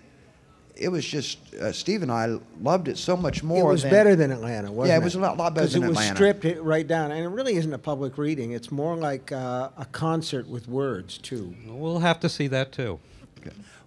it 0.75 0.89
was 0.89 1.05
just 1.05 1.37
uh, 1.55 1.71
Steve 1.71 2.01
and 2.01 2.11
I 2.11 2.37
loved 2.59 2.87
it 2.87 2.97
so 2.97 3.15
much 3.15 3.43
more. 3.43 3.69
it 3.69 3.71
was 3.71 3.83
than, 3.83 3.91
better 3.91 4.15
than 4.15 4.31
Atlanta, 4.31 4.71
wasn't 4.71 4.87
it? 4.87 4.93
Yeah, 4.95 4.99
it 5.01 5.03
was 5.03 5.15
a 5.15 5.19
lot- 5.19 5.37
lot 5.37 5.53
better 5.53 5.67
'Cause 5.67 5.73
than 5.73 5.83
it 5.83 5.87
was 5.89 5.97
Atlanta. 5.99 6.15
stripped 6.15 6.45
it 6.45 6.61
right 6.63 6.85
down, 6.87 7.11
and 7.11 7.23
it 7.23 7.27
really 7.29 7.55
isn't 7.55 7.71
a 7.73 7.77
public 7.77 8.17
reading. 8.17 8.51
It's 8.51 8.71
more 8.71 8.97
like 8.97 9.31
uh, 9.31 9.69
a 9.77 9.85
concert 9.85 10.49
with 10.49 10.67
words 10.67 11.17
too. 11.19 11.53
We'll 11.67 11.99
have 11.99 12.19
to 12.21 12.27
see 12.29 12.47
that 12.47 12.71
too. 12.71 12.99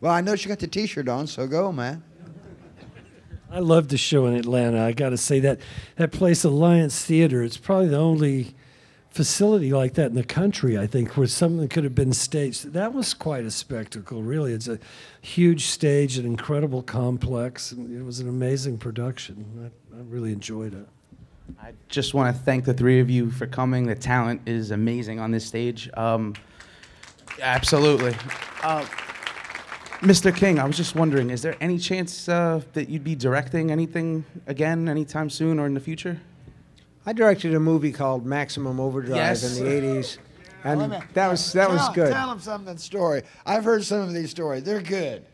Well, 0.00 0.12
I 0.12 0.20
know 0.20 0.36
she 0.36 0.48
got 0.48 0.58
the 0.58 0.66
T-shirt 0.66 1.08
on, 1.08 1.26
so 1.26 1.46
go, 1.46 1.72
man. 1.72 2.02
I 3.50 3.60
love 3.60 3.88
the 3.88 3.96
show 3.96 4.26
in 4.26 4.34
Atlanta. 4.34 4.82
I 4.82 4.92
got 4.92 5.10
to 5.10 5.16
say 5.16 5.40
that 5.40 5.60
that 5.96 6.12
place, 6.12 6.44
Alliance 6.44 7.04
Theater, 7.04 7.42
it's 7.42 7.56
probably 7.56 7.88
the 7.88 7.98
only 7.98 8.54
facility 9.10 9.72
like 9.72 9.94
that 9.94 10.06
in 10.06 10.14
the 10.14 10.24
country. 10.24 10.76
I 10.76 10.86
think 10.86 11.16
where 11.16 11.26
something 11.26 11.66
could 11.68 11.84
have 11.84 11.94
been 11.94 12.12
staged. 12.12 12.72
That 12.72 12.92
was 12.92 13.14
quite 13.14 13.44
a 13.44 13.50
spectacle. 13.50 14.22
Really, 14.22 14.52
it's 14.52 14.68
a 14.68 14.78
huge 15.22 15.66
stage, 15.66 16.18
an 16.18 16.26
incredible 16.26 16.82
complex, 16.82 17.72
it 17.72 18.04
was 18.04 18.20
an 18.20 18.28
amazing 18.28 18.78
production. 18.78 19.72
I, 19.94 19.96
I 19.96 20.02
really 20.02 20.32
enjoyed 20.32 20.74
it. 20.74 20.86
I 21.62 21.72
just 21.88 22.12
want 22.12 22.34
to 22.36 22.42
thank 22.42 22.64
the 22.64 22.74
three 22.74 23.00
of 23.00 23.08
you 23.08 23.30
for 23.30 23.46
coming. 23.46 23.86
The 23.86 23.94
talent 23.94 24.42
is 24.46 24.72
amazing 24.72 25.20
on 25.20 25.30
this 25.30 25.46
stage. 25.46 25.88
Um, 25.94 26.34
absolutely. 27.40 28.14
Uh, 28.62 28.84
Mr. 30.00 30.34
King, 30.34 30.58
I 30.58 30.64
was 30.66 30.76
just 30.76 30.94
wondering, 30.94 31.30
is 31.30 31.42
there 31.42 31.56
any 31.60 31.78
chance 31.78 32.28
uh, 32.28 32.60
that 32.74 32.88
you'd 32.88 33.04
be 33.04 33.14
directing 33.14 33.70
anything 33.70 34.24
again 34.46 34.88
anytime 34.88 35.30
soon 35.30 35.58
or 35.58 35.66
in 35.66 35.74
the 35.74 35.80
future? 35.80 36.20
I 37.06 37.12
directed 37.12 37.54
a 37.54 37.60
movie 37.60 37.92
called 37.92 38.26
Maximum 38.26 38.78
Overdrive 38.80 39.16
Yes. 39.16 39.56
in 39.58 39.64
the 39.64 39.70
'80s, 39.70 40.18
and 40.64 41.02
that 41.14 41.28
was 41.28 41.52
that 41.52 41.70
was 41.70 41.88
good. 41.94 42.12
Tell 42.12 42.28
them 42.28 42.40
something 42.40 42.76
story. 42.78 43.22
I've 43.46 43.64
heard 43.64 43.84
some 43.84 44.00
of 44.00 44.12
these 44.12 44.30
stories. 44.30 44.64
They're 44.64 44.82
good. 44.82 45.24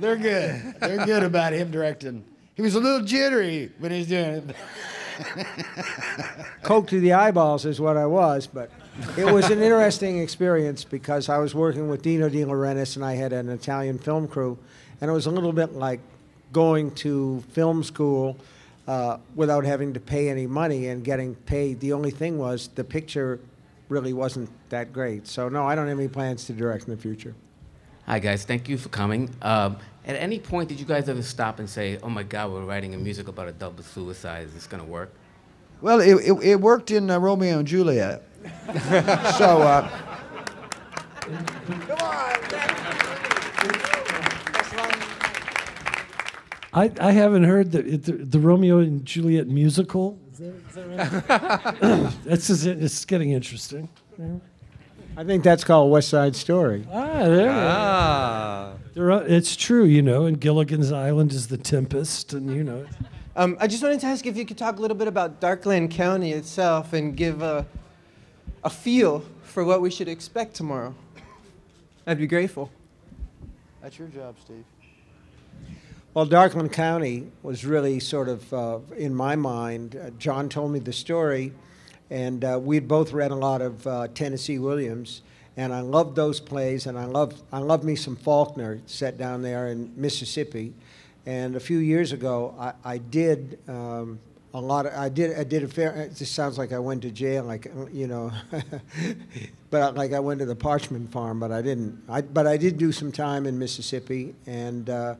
They're 0.00 0.16
good. 0.16 0.74
They're 0.80 1.06
good 1.06 1.22
about 1.22 1.52
him 1.52 1.70
directing. 1.70 2.24
He 2.56 2.62
was 2.62 2.74
a 2.74 2.80
little 2.80 3.06
jittery 3.06 3.70
when 3.78 3.92
he 3.92 3.98
was 3.98 4.08
doing 4.08 4.52
it. 5.28 5.46
Coke 6.62 6.88
to 6.88 7.00
the 7.00 7.12
eyeballs 7.12 7.64
is 7.64 7.80
what 7.80 7.96
I 7.96 8.06
was, 8.06 8.46
but 8.46 8.70
it 9.16 9.24
was 9.24 9.50
an 9.50 9.62
interesting 9.62 10.18
experience 10.18 10.84
because 10.84 11.28
I 11.28 11.38
was 11.38 11.54
working 11.54 11.88
with 11.88 12.02
Dino 12.02 12.28
De 12.28 12.44
Laurentiis 12.44 12.96
and 12.96 13.04
I 13.04 13.14
had 13.14 13.32
an 13.32 13.48
Italian 13.48 13.98
film 13.98 14.28
crew, 14.28 14.58
and 15.00 15.10
it 15.10 15.12
was 15.12 15.26
a 15.26 15.30
little 15.30 15.52
bit 15.52 15.74
like 15.74 16.00
going 16.52 16.90
to 16.96 17.42
film 17.52 17.82
school 17.82 18.36
uh, 18.88 19.18
without 19.34 19.64
having 19.64 19.94
to 19.94 20.00
pay 20.00 20.28
any 20.28 20.46
money 20.46 20.88
and 20.88 21.04
getting 21.04 21.34
paid. 21.34 21.80
The 21.80 21.92
only 21.92 22.10
thing 22.10 22.38
was 22.38 22.68
the 22.68 22.84
picture 22.84 23.40
really 23.88 24.12
wasn't 24.12 24.50
that 24.70 24.92
great. 24.92 25.26
So 25.26 25.48
no, 25.48 25.66
I 25.66 25.74
don't 25.74 25.88
have 25.88 25.98
any 25.98 26.08
plans 26.08 26.46
to 26.46 26.52
direct 26.52 26.84
in 26.84 26.94
the 26.94 27.00
future. 27.00 27.34
Hi 28.06 28.18
guys, 28.18 28.44
thank 28.44 28.68
you 28.68 28.76
for 28.76 28.88
coming. 28.88 29.30
Um, 29.42 29.76
at 30.04 30.16
any 30.16 30.40
point, 30.40 30.68
did 30.68 30.80
you 30.80 30.86
guys 30.86 31.08
ever 31.08 31.22
stop 31.22 31.58
and 31.58 31.68
say, 31.68 31.98
"Oh 32.02 32.08
my 32.08 32.22
God, 32.22 32.50
we're 32.50 32.64
writing 32.64 32.94
a 32.94 32.98
music 32.98 33.28
about 33.28 33.48
a 33.48 33.52
double 33.52 33.84
suicide. 33.84 34.46
Is 34.46 34.54
this 34.54 34.66
gonna 34.66 34.84
work?" 34.84 35.12
Well, 35.80 36.00
it, 36.00 36.14
it, 36.14 36.32
it 36.42 36.60
worked 36.60 36.90
in 36.90 37.10
uh, 37.10 37.18
Romeo 37.18 37.58
and 37.58 37.66
Juliet. 37.66 38.22
so, 39.38 39.62
uh, 39.62 39.88
I, 46.72 46.92
I 47.00 47.12
haven't 47.12 47.44
heard 47.44 47.72
the, 47.72 47.82
the 47.82 48.12
the 48.12 48.38
Romeo 48.38 48.78
and 48.78 49.04
Juliet 49.04 49.48
musical. 49.48 50.18
Is 50.32 50.38
that, 50.38 50.54
is 50.68 50.74
that 50.74 51.28
right? 51.28 52.12
That's 52.24 52.48
it's 52.64 53.04
getting 53.04 53.30
interesting. 53.30 53.88
I 55.16 55.24
think 55.24 55.42
that's 55.42 55.64
called 55.64 55.90
West 55.90 56.08
Side 56.08 56.36
Story. 56.36 56.86
Ah, 56.90 57.24
there. 57.24 57.50
Ah. 57.50 58.72
There 58.94 59.10
are, 59.12 59.22
it's 59.26 59.56
true, 59.56 59.84
you 59.84 60.02
know, 60.02 60.24
and 60.24 60.40
Gilligan's 60.40 60.92
Island 60.92 61.32
is 61.32 61.48
the 61.48 61.58
Tempest, 61.58 62.32
and 62.32 62.54
you 62.54 62.62
know. 62.64 62.86
Um, 63.36 63.56
I 63.60 63.68
just 63.68 63.80
wanted 63.80 64.00
to 64.00 64.06
ask 64.06 64.26
if 64.26 64.36
you 64.36 64.44
could 64.44 64.58
talk 64.58 64.78
a 64.78 64.80
little 64.80 64.96
bit 64.96 65.06
about 65.06 65.40
Darkland 65.40 65.92
County 65.92 66.32
itself 66.32 66.92
and 66.92 67.16
give 67.16 67.42
a, 67.42 67.64
a 68.64 68.70
feel 68.70 69.24
for 69.44 69.64
what 69.64 69.80
we 69.80 69.88
should 69.88 70.08
expect 70.08 70.54
tomorrow. 70.54 70.92
I'd 72.08 72.18
be 72.18 72.26
grateful. 72.26 72.72
that's 73.80 74.00
your 74.00 74.08
job, 74.08 74.34
Steve. 74.44 74.64
Well, 76.12 76.26
Darkland 76.26 76.72
County 76.72 77.28
was 77.44 77.64
really 77.64 78.00
sort 78.00 78.28
of, 78.28 78.52
uh, 78.52 78.78
in 78.96 79.14
my 79.14 79.36
mind, 79.36 79.94
uh, 79.94 80.10
John 80.18 80.48
told 80.48 80.72
me 80.72 80.80
the 80.80 80.92
story, 80.92 81.52
and 82.10 82.44
uh, 82.44 82.58
we'd 82.60 82.88
both 82.88 83.12
read 83.12 83.30
a 83.30 83.36
lot 83.36 83.62
of 83.62 83.86
uh, 83.86 84.08
Tennessee 84.12 84.58
Williams, 84.58 85.22
and 85.56 85.72
I 85.72 85.82
loved 85.82 86.16
those 86.16 86.40
plays, 86.40 86.86
and 86.86 86.98
I 86.98 87.04
love 87.04 87.40
I 87.52 87.58
love 87.58 87.84
me 87.84 87.94
some 87.94 88.16
Faulkner 88.16 88.80
set 88.86 89.18
down 89.18 89.42
there 89.42 89.68
in 89.68 89.92
Mississippi, 89.96 90.74
and 91.26 91.56
a 91.56 91.60
few 91.60 91.78
years 91.78 92.12
ago 92.12 92.54
I, 92.58 92.72
I 92.94 92.98
did. 92.98 93.58
Um, 93.68 94.18
a 94.52 94.60
lot 94.60 94.84
of, 94.84 94.92
I 94.94 95.08
did 95.08 95.38
I 95.38 95.44
did 95.44 95.62
a 95.62 95.68
fair 95.68 95.92
it 95.94 96.16
just 96.16 96.34
sounds 96.34 96.58
like 96.58 96.72
I 96.72 96.78
went 96.80 97.02
to 97.02 97.10
jail 97.12 97.44
like 97.44 97.70
you 97.92 98.08
know 98.08 98.32
but 99.70 99.80
I- 99.82 99.90
like 99.90 100.12
I 100.12 100.18
went 100.18 100.40
to 100.40 100.44
the 100.46 100.56
Parchman 100.56 101.08
farm 101.08 101.38
but 101.38 101.52
I 101.52 101.62
didn't 101.62 102.02
I 102.08 102.20
but 102.22 102.48
I 102.48 102.56
did 102.56 102.76
do 102.76 102.90
some 102.90 103.12
time 103.12 103.46
in 103.46 103.56
Mississippi 103.60 104.34
and 104.46 104.90
uh, 104.90 105.14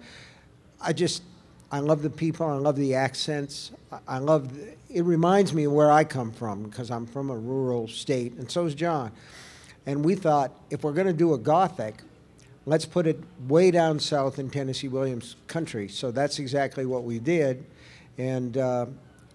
I 0.80 0.92
just, 0.92 1.22
I 1.70 1.78
love 1.80 2.02
the 2.02 2.10
people. 2.10 2.46
I 2.46 2.54
love 2.54 2.74
the 2.74 2.94
accents. 2.94 3.70
I- 3.92 3.98
I 4.08 4.18
love. 4.18 4.50
It 4.88 5.02
reminds 5.04 5.52
me 5.52 5.64
of 5.64 5.72
where 5.72 5.92
I 5.92 6.02
come 6.04 6.32
from 6.32 6.64
because 6.64 6.90
I'm 6.90 7.06
from 7.06 7.30
a 7.30 7.36
rural 7.36 7.86
state, 7.86 8.32
and 8.32 8.50
so 8.50 8.64
is 8.66 8.74
John. 8.74 9.12
And 9.86 10.04
we 10.04 10.14
thought 10.14 10.52
if 10.70 10.82
we're 10.82 10.92
going 10.94 11.06
to 11.06 11.12
do 11.12 11.34
a 11.34 11.38
Gothic, 11.38 12.02
let's 12.66 12.86
put 12.86 13.06
it 13.06 13.20
way 13.48 13.70
down 13.70 13.98
south 13.98 14.38
in 14.38 14.50
Tennessee 14.50 14.88
Williams 14.88 15.36
country. 15.46 15.88
So 15.88 16.10
that's 16.10 16.38
exactly 16.38 16.86
what 16.86 17.04
we 17.04 17.18
did, 17.18 17.64
and 18.18 18.56
uh, 18.56 18.86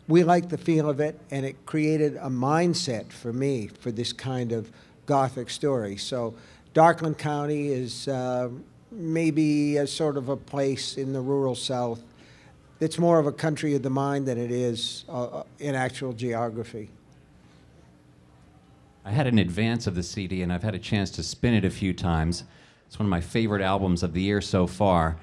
we 0.07 0.23
liked 0.23 0.49
the 0.49 0.57
feel 0.57 0.89
of 0.89 0.99
it, 0.99 1.19
and 1.31 1.45
it 1.45 1.65
created 1.65 2.15
a 2.17 2.29
mindset 2.29 3.11
for 3.11 3.33
me 3.33 3.67
for 3.67 3.91
this 3.91 4.13
kind 4.13 4.51
of 4.51 4.71
Gothic 5.05 5.49
story. 5.49 5.97
So 5.97 6.33
Darkland 6.73 7.17
County 7.17 7.69
is. 7.69 8.07
Uh, 8.07 8.49
maybe 8.91 9.75
a 9.75 9.85
sort 9.85 10.15
of 10.15 10.29
a 10.29 10.38
place 10.38 10.95
in 10.95 11.11
the 11.11 11.19
rural 11.19 11.55
south 11.55 12.01
it's 12.79 12.99
more 12.99 13.19
of 13.19 13.25
a 13.25 13.31
country 13.31 13.73
of 13.75 13.83
the 13.83 13.89
mind 13.89 14.27
than 14.27 14.38
it 14.38 14.51
is 14.51 15.05
uh, 15.07 15.23
uh, 15.23 15.43
in 15.59 15.75
actual 15.75 16.13
geography. 16.13 16.89
I 19.05 19.11
had 19.11 19.27
an 19.27 19.39
advance 19.39 19.88
of 19.88 19.95
the 19.95 20.03
CD 20.03 20.41
and 20.41 20.51
I've 20.51 20.63
had 20.63 20.75
a 20.75 20.79
chance 20.79 21.11
to 21.11 21.23
spin 21.23 21.53
it 21.53 21.63
a 21.63 21.69
few 21.69 21.93
times. 21.93 22.43
It's 22.88 23.00
one 23.00 23.06
of 23.06 23.10
my 23.10 23.21
favorite 23.21 23.62
albums 23.62 24.04
of 24.04 24.13
the 24.13 24.21
year 24.21 24.41
so 24.41 24.67
far. 24.67 25.17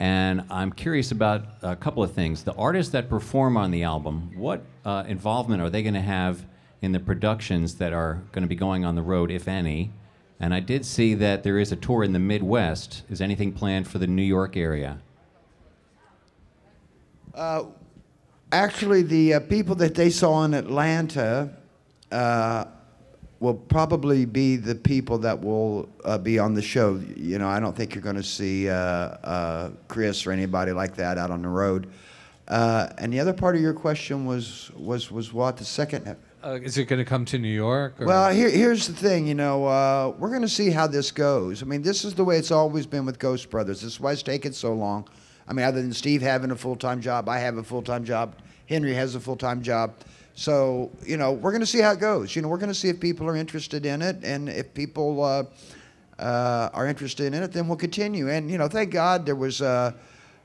And 0.00 0.44
I'm 0.50 0.72
curious 0.72 1.12
about 1.12 1.44
a 1.62 1.76
couple 1.76 2.02
of 2.02 2.12
things. 2.12 2.42
The 2.42 2.54
artists 2.54 2.92
that 2.92 3.08
perform 3.08 3.56
on 3.56 3.70
the 3.70 3.84
album, 3.84 4.32
what 4.36 4.62
uh, 4.84 5.04
involvement 5.06 5.62
are 5.62 5.70
they 5.70 5.82
going 5.82 5.94
to 5.94 6.00
have 6.00 6.44
in 6.82 6.92
the 6.92 7.00
productions 7.00 7.76
that 7.76 7.92
are 7.92 8.22
going 8.32 8.42
to 8.42 8.48
be 8.48 8.56
going 8.56 8.84
on 8.84 8.94
the 8.94 9.02
road, 9.02 9.30
if 9.30 9.48
any. 9.48 9.92
And 10.40 10.52
I 10.52 10.60
did 10.60 10.84
see 10.84 11.14
that 11.14 11.42
there 11.42 11.58
is 11.58 11.72
a 11.72 11.76
tour 11.76 12.02
in 12.02 12.12
the 12.12 12.18
Midwest. 12.18 13.02
Is 13.08 13.20
anything 13.20 13.52
planned 13.52 13.88
for 13.88 13.98
the 13.98 14.06
New 14.06 14.22
York 14.22 14.56
area? 14.56 14.98
Uh, 17.32 17.64
actually, 18.52 19.02
the 19.02 19.34
uh, 19.34 19.40
people 19.40 19.74
that 19.76 19.94
they 19.94 20.10
saw 20.10 20.44
in 20.44 20.54
Atlanta 20.54 21.50
uh, 22.12 22.66
will 23.40 23.54
probably 23.54 24.24
be 24.24 24.56
the 24.56 24.74
people 24.74 25.18
that 25.18 25.40
will 25.40 25.88
uh, 26.04 26.18
be 26.18 26.38
on 26.38 26.54
the 26.54 26.62
show. 26.62 27.00
You 27.16 27.38
know, 27.38 27.48
I 27.48 27.60
don't 27.60 27.76
think 27.76 27.94
you're 27.94 28.02
going 28.02 28.16
to 28.16 28.22
see 28.22 28.68
uh, 28.68 28.74
uh, 28.74 29.70
Kris 29.88 30.26
or 30.26 30.32
anybody 30.32 30.72
like 30.72 30.96
that 30.96 31.18
out 31.18 31.30
on 31.30 31.42
the 31.42 31.48
road. 31.48 31.88
Uh, 32.46 32.88
and 32.98 33.12
the 33.12 33.20
other 33.20 33.32
part 33.32 33.56
of 33.56 33.62
your 33.62 33.72
question 33.72 34.26
was 34.26 34.70
was 34.76 35.10
was 35.10 35.32
what 35.32 35.56
the 35.56 35.64
second. 35.64 36.16
Uh, 36.42 36.58
is 36.62 36.76
it 36.76 36.84
going 36.84 36.98
to 36.98 37.04
come 37.06 37.24
to 37.24 37.38
New 37.38 37.48
York? 37.48 37.98
Or? 38.00 38.06
Well, 38.06 38.30
here, 38.30 38.50
here's 38.50 38.86
the 38.86 38.92
thing. 38.92 39.26
You 39.26 39.34
know, 39.34 39.64
uh, 39.64 40.12
we're 40.18 40.28
going 40.28 40.42
to 40.42 40.48
see 40.48 40.68
how 40.70 40.86
this 40.86 41.10
goes. 41.10 41.62
I 41.62 41.66
mean, 41.66 41.80
this 41.80 42.04
is 42.04 42.14
the 42.14 42.24
way 42.24 42.36
it's 42.36 42.50
always 42.50 42.86
been 42.86 43.06
with 43.06 43.18
Ghost 43.18 43.48
Brothers. 43.48 43.80
This 43.80 43.94
is 43.94 44.00
why 44.00 44.12
it's 44.12 44.22
taken 44.22 44.52
so 44.52 44.74
long. 44.74 45.08
I 45.48 45.54
mean, 45.54 45.64
other 45.64 45.80
than 45.80 45.94
Steve 45.94 46.20
having 46.20 46.50
a 46.50 46.56
full 46.56 46.76
time 46.76 47.00
job, 47.00 47.30
I 47.30 47.38
have 47.38 47.56
a 47.56 47.62
full 47.62 47.82
time 47.82 48.04
job. 48.04 48.36
Henry 48.66 48.92
has 48.92 49.14
a 49.14 49.20
full 49.20 49.36
time 49.36 49.62
job. 49.62 49.94
So, 50.34 50.90
you 51.06 51.16
know, 51.16 51.32
we're 51.32 51.52
going 51.52 51.60
to 51.60 51.66
see 51.66 51.80
how 51.80 51.92
it 51.92 52.00
goes. 52.00 52.34
You 52.34 52.42
know, 52.42 52.48
we're 52.48 52.58
going 52.58 52.72
to 52.72 52.74
see 52.74 52.88
if 52.88 52.98
people 52.98 53.28
are 53.28 53.36
interested 53.36 53.86
in 53.86 54.02
it. 54.02 54.24
And 54.24 54.48
if 54.48 54.74
people 54.74 55.22
uh, 55.22 55.44
uh, 56.18 56.70
are 56.72 56.88
interested 56.88 57.32
in 57.32 57.42
it, 57.42 57.52
then 57.52 57.68
we'll 57.68 57.76
continue. 57.76 58.28
And, 58.28 58.50
you 58.50 58.58
know, 58.58 58.68
thank 58.68 58.90
God 58.90 59.26
there 59.26 59.36
was. 59.36 59.62
Uh, 59.62 59.92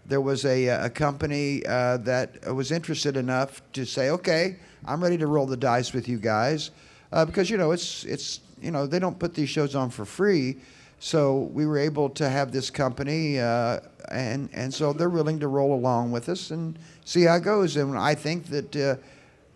there 0.05 0.21
was 0.21 0.43
a, 0.43 0.65
a 0.65 0.89
company 0.89 1.63
uh, 1.67 1.97
that 1.97 2.43
was 2.53 2.71
interested 2.71 3.15
enough 3.15 3.61
to 3.73 3.85
say, 3.85 4.09
okay, 4.09 4.57
I'm 4.85 5.01
ready 5.01 5.19
to 5.19 5.27
roll 5.27 5.45
the 5.45 5.55
dice 5.55 5.93
with 5.93 6.09
you 6.09 6.17
guys, 6.17 6.71
uh, 7.11 7.25
because 7.25 7.49
you 7.49 7.57
know 7.57 7.71
it's 7.71 8.05
it's 8.05 8.39
you 8.59 8.71
know 8.71 8.87
they 8.87 8.97
don't 8.97 9.19
put 9.19 9.35
these 9.35 9.49
shows 9.49 9.75
on 9.75 9.91
for 9.91 10.05
free, 10.05 10.57
so 10.99 11.49
we 11.53 11.67
were 11.67 11.77
able 11.77 12.09
to 12.09 12.27
have 12.27 12.51
this 12.51 12.71
company, 12.71 13.39
uh, 13.39 13.81
and 14.09 14.49
and 14.51 14.73
so 14.73 14.93
they're 14.93 15.09
willing 15.09 15.39
to 15.39 15.47
roll 15.47 15.75
along 15.75 16.11
with 16.11 16.27
us 16.27 16.49
and 16.49 16.79
see 17.05 17.23
how 17.23 17.35
it 17.35 17.43
goes. 17.43 17.77
And 17.77 17.95
I 17.95 18.15
think 18.15 18.47
that 18.47 18.75
uh, 18.75 18.95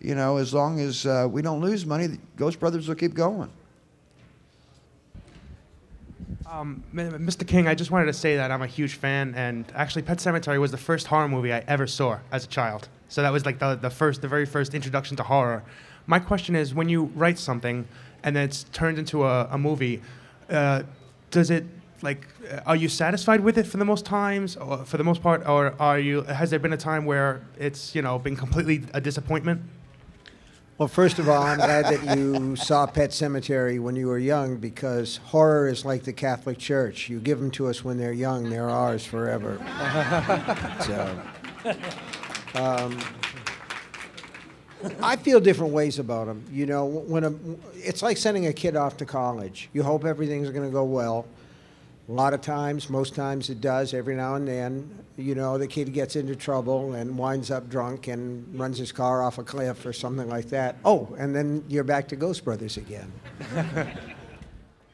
you 0.00 0.14
know 0.14 0.36
as 0.36 0.52
long 0.52 0.80
as 0.80 1.06
uh, 1.06 1.26
we 1.30 1.42
don't 1.42 1.60
lose 1.60 1.86
money, 1.86 2.18
Ghost 2.36 2.60
Brothers 2.60 2.88
will 2.88 2.94
keep 2.94 3.14
going. 3.14 3.50
Um, 6.46 6.84
Mr. 6.94 7.46
King, 7.46 7.66
I 7.66 7.74
just 7.74 7.90
wanted 7.90 8.06
to 8.06 8.12
say 8.12 8.36
that 8.36 8.50
I'm 8.50 8.62
a 8.62 8.66
huge 8.66 8.94
fan, 8.94 9.34
and 9.34 9.64
actually, 9.74 10.02
Pet 10.02 10.18
Sematary 10.18 10.60
was 10.60 10.70
the 10.70 10.76
first 10.76 11.06
horror 11.06 11.28
movie 11.28 11.52
I 11.52 11.64
ever 11.66 11.86
saw 11.86 12.18
as 12.30 12.44
a 12.44 12.48
child. 12.48 12.88
So 13.08 13.22
that 13.22 13.32
was 13.32 13.44
like 13.44 13.58
the, 13.58 13.74
the 13.74 13.90
first, 13.90 14.22
the 14.22 14.28
very 14.28 14.46
first 14.46 14.74
introduction 14.74 15.16
to 15.16 15.22
horror. 15.22 15.64
My 16.06 16.18
question 16.18 16.54
is, 16.54 16.74
when 16.74 16.88
you 16.88 17.04
write 17.14 17.38
something 17.38 17.88
and 18.22 18.36
then 18.36 18.44
it's 18.44 18.64
turned 18.64 18.98
into 18.98 19.24
a, 19.24 19.48
a 19.50 19.58
movie, 19.58 20.02
uh, 20.50 20.82
does 21.30 21.50
it 21.50 21.64
like 22.02 22.26
uh, 22.50 22.60
are 22.66 22.76
you 22.76 22.88
satisfied 22.88 23.40
with 23.40 23.58
it 23.58 23.66
for 23.66 23.78
the 23.78 23.84
most 23.84 24.04
times, 24.04 24.56
or 24.56 24.84
for 24.84 24.96
the 24.96 25.04
most 25.04 25.22
part, 25.22 25.46
or 25.48 25.74
are 25.80 25.98
you? 25.98 26.22
Has 26.22 26.50
there 26.50 26.58
been 26.58 26.72
a 26.72 26.76
time 26.76 27.04
where 27.04 27.42
it's 27.58 27.94
you 27.94 28.02
know 28.02 28.18
been 28.18 28.36
completely 28.36 28.82
a 28.92 29.00
disappointment? 29.00 29.62
Well, 30.76 30.88
first 30.88 31.20
of 31.20 31.28
all, 31.28 31.40
I'm 31.40 31.58
glad 31.58 31.84
that 31.84 32.18
you 32.18 32.56
saw 32.56 32.84
Pet 32.84 33.10
Sematary 33.10 33.78
when 33.78 33.94
you 33.94 34.08
were 34.08 34.18
young 34.18 34.56
because 34.56 35.18
horror 35.18 35.68
is 35.68 35.84
like 35.84 36.02
the 36.02 36.12
Catholic 36.12 36.58
Church. 36.58 37.08
You 37.08 37.20
give 37.20 37.38
them 37.38 37.52
to 37.52 37.68
us 37.68 37.84
when 37.84 37.96
they're 37.96 38.12
young, 38.12 38.50
they're 38.50 38.68
ours 38.68 39.06
forever. 39.06 39.58
so, 40.80 41.20
um, 42.56 42.98
I 45.00 45.14
feel 45.14 45.38
different 45.38 45.72
ways 45.72 46.00
about 46.00 46.26
them. 46.26 46.44
You 46.50 46.66
know, 46.66 46.86
when 46.86 47.22
a, 47.22 47.34
it's 47.74 48.02
like 48.02 48.16
sending 48.16 48.48
a 48.48 48.52
kid 48.52 48.74
off 48.74 48.96
to 48.96 49.06
college. 49.06 49.68
You 49.72 49.84
hope 49.84 50.04
everything's 50.04 50.50
going 50.50 50.66
to 50.66 50.72
go 50.72 50.82
well. 50.82 51.24
A 52.06 52.12
lot 52.12 52.34
of 52.34 52.42
times, 52.42 52.90
most 52.90 53.14
times 53.14 53.48
it 53.48 53.62
does. 53.62 53.94
Every 53.94 54.14
now 54.14 54.34
and 54.34 54.46
then, 54.46 54.90
you 55.16 55.34
know, 55.34 55.56
the 55.56 55.66
kid 55.66 55.94
gets 55.94 56.16
into 56.16 56.36
trouble 56.36 56.92
and 56.92 57.16
winds 57.16 57.50
up 57.50 57.70
drunk 57.70 58.08
and 58.08 58.46
runs 58.58 58.76
his 58.76 58.92
car 58.92 59.22
off 59.22 59.38
a 59.38 59.42
cliff 59.42 59.86
or 59.86 59.92
something 59.94 60.28
like 60.28 60.50
that. 60.50 60.76
Oh, 60.84 61.14
and 61.18 61.34
then 61.34 61.64
you're 61.66 61.82
back 61.82 62.06
to 62.08 62.16
Ghost 62.16 62.44
Brothers 62.44 62.76
again. 62.76 63.10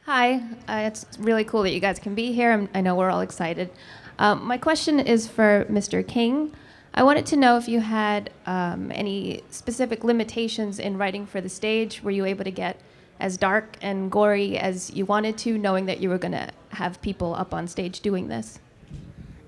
Hi, 0.05 0.35
uh, 0.69 0.83
it's 0.87 1.05
really 1.19 1.43
cool 1.43 1.63
that 1.63 1.71
you 1.71 1.81
guys 1.81 1.99
can 1.99 2.15
be 2.15 2.31
here. 2.31 2.53
I'm, 2.53 2.69
I 2.73 2.79
know 2.79 2.95
we're 2.95 3.09
all 3.09 3.21
excited. 3.21 3.71
Um, 4.17 4.45
my 4.45 4.57
question 4.57 5.01
is 5.01 5.27
for 5.27 5.65
Mr. 5.69 6.07
King. 6.07 6.53
I 6.93 7.03
wanted 7.03 7.25
to 7.27 7.35
know 7.35 7.57
if 7.57 7.67
you 7.67 7.81
had 7.81 8.29
um, 8.45 8.89
any 8.95 9.43
specific 9.49 10.05
limitations 10.05 10.79
in 10.79 10.97
writing 10.97 11.25
for 11.25 11.41
the 11.41 11.49
stage. 11.49 12.01
Were 12.03 12.11
you 12.11 12.23
able 12.23 12.45
to 12.45 12.51
get 12.51 12.79
as 13.19 13.35
dark 13.37 13.77
and 13.81 14.09
gory 14.09 14.57
as 14.57 14.91
you 14.91 15.05
wanted 15.05 15.37
to, 15.39 15.57
knowing 15.57 15.85
that 15.87 15.99
you 15.99 16.07
were 16.07 16.17
going 16.17 16.31
to 16.31 16.49
have 16.71 17.01
people 17.01 17.35
up 17.35 17.53
on 17.53 17.67
stage 17.67 17.99
doing 17.99 18.27
this? 18.27 18.59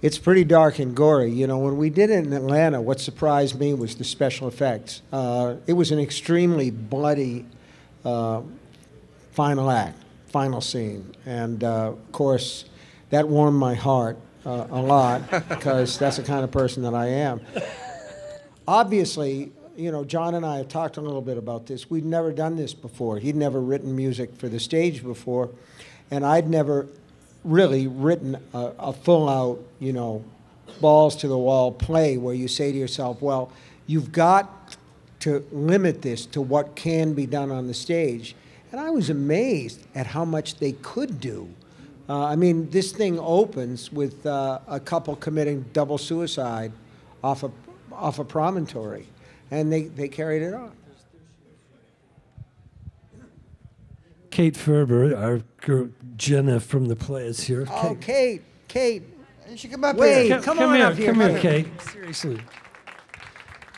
It's 0.01 0.17
pretty 0.17 0.43
dark 0.43 0.79
and 0.79 0.93
gory. 0.93 1.31
You 1.31 1.47
know, 1.47 1.59
when 1.59 1.77
we 1.77 1.89
did 1.89 2.09
it 2.09 2.25
in 2.25 2.33
Atlanta, 2.33 2.81
what 2.81 2.99
surprised 2.99 3.57
me 3.57 3.73
was 3.73 3.95
the 3.95 4.03
special 4.03 4.49
effects. 4.49 5.01
Uh, 5.13 5.55
it 5.65 5.73
was 5.73 5.91
an 5.91 5.99
extremely 5.99 6.71
bloody 6.71 7.45
uh, 8.03 8.41
final 9.31 9.71
act, 9.71 9.97
final 10.27 10.59
scene. 10.59 11.15
And 11.25 11.63
uh, 11.63 11.91
of 11.91 12.11
course, 12.11 12.65
that 13.11 13.27
warmed 13.29 13.57
my 13.57 13.75
heart 13.75 14.17
uh, 14.45 14.67
a 14.69 14.81
lot 14.81 15.21
because 15.49 15.97
that's 15.97 16.17
the 16.17 16.23
kind 16.23 16.43
of 16.43 16.51
person 16.51 16.83
that 16.83 16.93
I 16.93 17.07
am. 17.07 17.39
Obviously, 18.67 19.51
you 19.75 19.91
know, 19.91 20.03
John 20.03 20.35
and 20.35 20.45
I 20.45 20.57
have 20.57 20.67
talked 20.67 20.97
a 20.97 21.01
little 21.01 21.21
bit 21.21 21.37
about 21.37 21.65
this. 21.65 21.89
We'd 21.89 22.05
never 22.05 22.31
done 22.31 22.57
this 22.57 22.73
before. 22.73 23.19
He'd 23.19 23.35
never 23.35 23.59
written 23.59 23.95
music 23.95 24.35
for 24.35 24.49
the 24.49 24.59
stage 24.59 25.03
before, 25.03 25.49
and 26.11 26.25
I'd 26.25 26.49
never 26.49 26.87
really 27.43 27.87
written 27.87 28.37
a, 28.53 28.71
a 28.79 28.93
full 28.93 29.29
out, 29.29 29.59
you 29.79 29.93
know, 29.93 30.23
balls 30.81 31.15
to 31.17 31.27
the 31.27 31.37
wall 31.37 31.71
play 31.71 32.17
where 32.17 32.33
you 32.33 32.47
say 32.47 32.71
to 32.71 32.77
yourself, 32.77 33.21
well, 33.21 33.51
you've 33.87 34.11
got 34.11 34.77
to 35.19 35.45
limit 35.51 36.01
this 36.01 36.25
to 36.27 36.41
what 36.41 36.75
can 36.75 37.13
be 37.13 37.25
done 37.25 37.51
on 37.51 37.67
the 37.67 37.73
stage. 37.73 38.35
And 38.71 38.81
I 38.81 38.89
was 38.89 39.09
amazed 39.09 39.81
at 39.95 40.07
how 40.07 40.25
much 40.25 40.55
they 40.55 40.73
could 40.73 41.19
do. 41.19 41.47
Uh, 42.09 42.25
I 42.25 42.35
mean, 42.35 42.69
this 42.69 42.91
thing 42.91 43.17
opens 43.19 43.91
with 43.91 44.25
uh, 44.25 44.59
a 44.67 44.79
couple 44.79 45.15
committing 45.15 45.65
double 45.73 45.97
suicide 45.97 46.71
off 47.23 47.43
a, 47.43 47.51
off 47.93 48.19
a 48.19 48.25
promontory, 48.25 49.07
and 49.51 49.71
they, 49.71 49.83
they 49.83 50.09
carried 50.09 50.41
it 50.41 50.53
off. 50.53 50.73
Kate 54.33 54.57
Ferber, 54.57 55.15
our 55.15 55.41
girl 55.61 55.89
Jenna 56.15 56.59
from 56.59 56.87
the 56.87 56.95
play 56.95 57.27
is 57.27 57.41
here. 57.41 57.67
Oh, 57.69 57.95
Kate, 58.01 58.41
Kate. 58.67 59.03
You 59.47 59.55
should 59.55 59.69
come 59.69 59.83
up 59.83 59.95
Wait, 59.95 60.25
here. 60.25 60.41
come, 60.41 60.57
come 60.57 60.69
on 60.69 60.75
here, 60.75 60.85
up 60.87 60.95
here. 60.95 61.13
come 61.13 61.19
here, 61.21 61.39
Kate. 61.39 61.67
Seriously. 61.79 62.41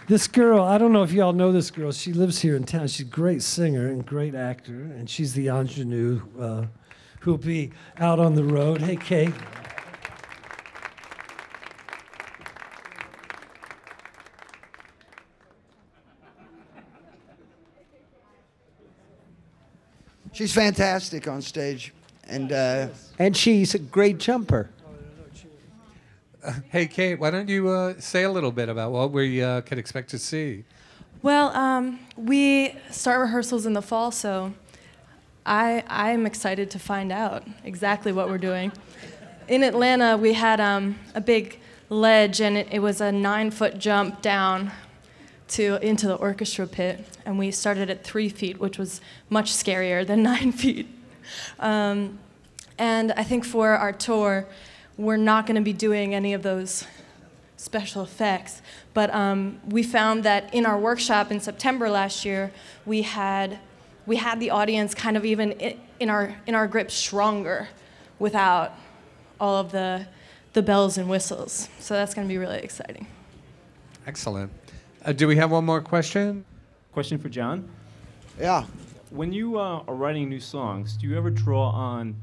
This 0.08 0.30
girl, 0.30 0.64
I 0.64 0.78
don't 0.78 0.94
know 0.94 1.04
if 1.04 1.12
y'all 1.12 1.34
know 1.34 1.52
this 1.52 1.70
girl. 1.72 1.92
She 1.92 2.14
lives 2.14 2.40
here 2.40 2.56
in 2.56 2.64
town. 2.64 2.88
She's 2.88 3.06
a 3.06 3.10
great 3.10 3.44
singer 3.44 3.88
and 3.88 4.06
great 4.06 4.34
actor, 4.34 4.76
and 4.76 5.10
she's 5.10 5.34
the 5.34 5.50
ingenue 5.50 6.22
uh, 6.40 6.68
who'll 7.20 7.38
be 7.38 7.74
out 7.98 8.22
on 8.22 8.36
the 8.36 8.46
road. 8.46 8.80
Hey, 8.80 8.96
Kate. 8.96 9.34
She's 20.36 20.54
fantastic 20.54 21.30
on 21.30 21.42
stage, 21.42 21.94
and 22.28 22.52
uh, 22.52 22.88
And 23.18 23.38
she's 23.38 23.74
a 23.74 23.80
great 23.80 24.18
jumper. 24.18 24.70
Hey, 26.70 26.88
Kate, 26.88 27.18
why 27.18 27.32
don't 27.32 27.48
you 27.48 27.70
uh, 27.70 27.94
say 28.00 28.24
a 28.24 28.30
little 28.30 28.52
bit 28.52 28.68
about 28.68 28.92
what 28.92 29.14
we 29.14 29.42
uh, 29.42 29.62
can 29.62 29.80
expect 29.80 30.10
to 30.10 30.20
see? 30.20 30.66
Well, 31.22 31.56
um, 31.56 32.02
we 32.18 32.76
start 32.92 33.22
rehearsals 33.22 33.66
in 33.66 33.72
the 33.72 33.82
fall, 33.82 34.12
so 34.12 34.54
I 35.46 35.86
I'm 35.88 36.26
excited 36.26 36.70
to 36.72 36.80
find 36.80 37.14
out 37.14 37.48
exactly 37.64 38.12
what 38.12 38.28
we're 38.28 38.38
doing. 38.38 38.74
In 39.48 39.64
Atlanta, 39.64 40.18
we 40.18 40.34
had 40.34 40.60
um, 40.60 41.00
a 41.16 41.22
big 41.22 41.62
ledge, 41.90 42.42
and 42.42 42.58
it, 42.58 42.68
it 42.72 42.80
was 42.80 43.00
a 43.00 43.10
nine-foot 43.10 43.80
jump 43.80 44.22
down 44.22 44.74
to 45.48 45.76
into 45.86 46.08
the 46.08 46.16
orchestra 46.16 46.68
pit, 46.68 47.06
and 47.26 47.38
we 47.38 47.52
started 47.52 47.90
at 47.90 48.04
three 48.04 48.30
feet, 48.30 48.60
which 48.60 48.78
was 48.78 49.02
much 49.30 49.52
scarier 49.52 50.06
than 50.06 50.24
nine 50.34 50.52
feet. 50.52 50.88
Um, 51.60 52.20
and 52.78 53.12
I 53.14 53.24
think 53.24 53.46
for 53.46 53.72
our 53.72 53.94
tour, 53.94 54.48
we're 54.98 55.18
not 55.18 55.46
going 55.46 55.56
to 55.56 55.62
be 55.62 55.74
doing 55.74 56.14
any 56.14 56.34
of 56.34 56.44
those 56.44 56.86
special 57.58 58.04
effects. 58.04 58.62
But 58.94 59.14
um, 59.14 59.60
we 59.68 59.84
found 59.84 60.24
that 60.24 60.54
in 60.54 60.66
our 60.66 60.78
workshop 60.78 61.32
in 61.32 61.40
September 61.40 61.90
last 61.90 62.26
year, 62.26 62.52
we 62.86 63.02
had 63.02 63.60
we 64.06 64.18
had 64.18 64.40
the 64.40 64.52
audience 64.52 64.94
kind 64.94 65.18
of 65.18 65.26
even 65.26 65.54
in 66.00 66.10
our 66.10 66.36
in 66.46 66.56
our 66.56 66.68
grip 66.68 66.92
stronger, 66.92 67.68
without 68.20 68.74
all 69.40 69.56
of 69.56 69.72
the 69.72 70.08
the 70.54 70.62
bells 70.62 70.98
and 70.98 71.10
whistles. 71.10 71.70
So 71.80 71.94
that's 71.94 72.14
going 72.14 72.28
to 72.28 72.32
be 72.32 72.38
really 72.38 72.60
exciting. 72.60 73.08
Excellent. 74.08 74.52
Uh, 75.06 75.12
do 75.14 75.28
we 75.28 75.36
have 75.36 75.52
one 75.52 75.64
more 75.64 75.82
question? 75.82 76.44
Question 76.92 77.20
for 77.20 77.30
John. 77.30 77.70
Yeah. 78.40 78.66
When 79.12 79.32
you 79.32 79.60
uh, 79.60 79.84
are 79.88 79.94
writing 79.94 80.30
new 80.30 80.40
songs, 80.40 80.98
do 80.98 81.06
you 81.06 81.16
ever 81.16 81.30
draw 81.30 81.70
on 81.70 82.16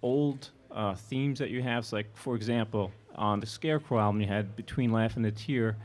old 0.00 0.48
uh, 0.70 0.94
themes 0.94 1.38
that 1.38 1.50
you 1.50 1.60
have? 1.60 1.84
So 1.84 1.96
like, 1.96 2.06
for 2.16 2.34
example, 2.36 2.92
on 3.14 3.40
the 3.40 3.46
Scarecrow 3.46 3.98
album, 3.98 4.22
you 4.22 4.26
had 4.26 4.56
"Between 4.56 4.90
Laugh 4.90 5.16
and 5.16 5.26
a 5.26 5.30
Tear," 5.30 5.76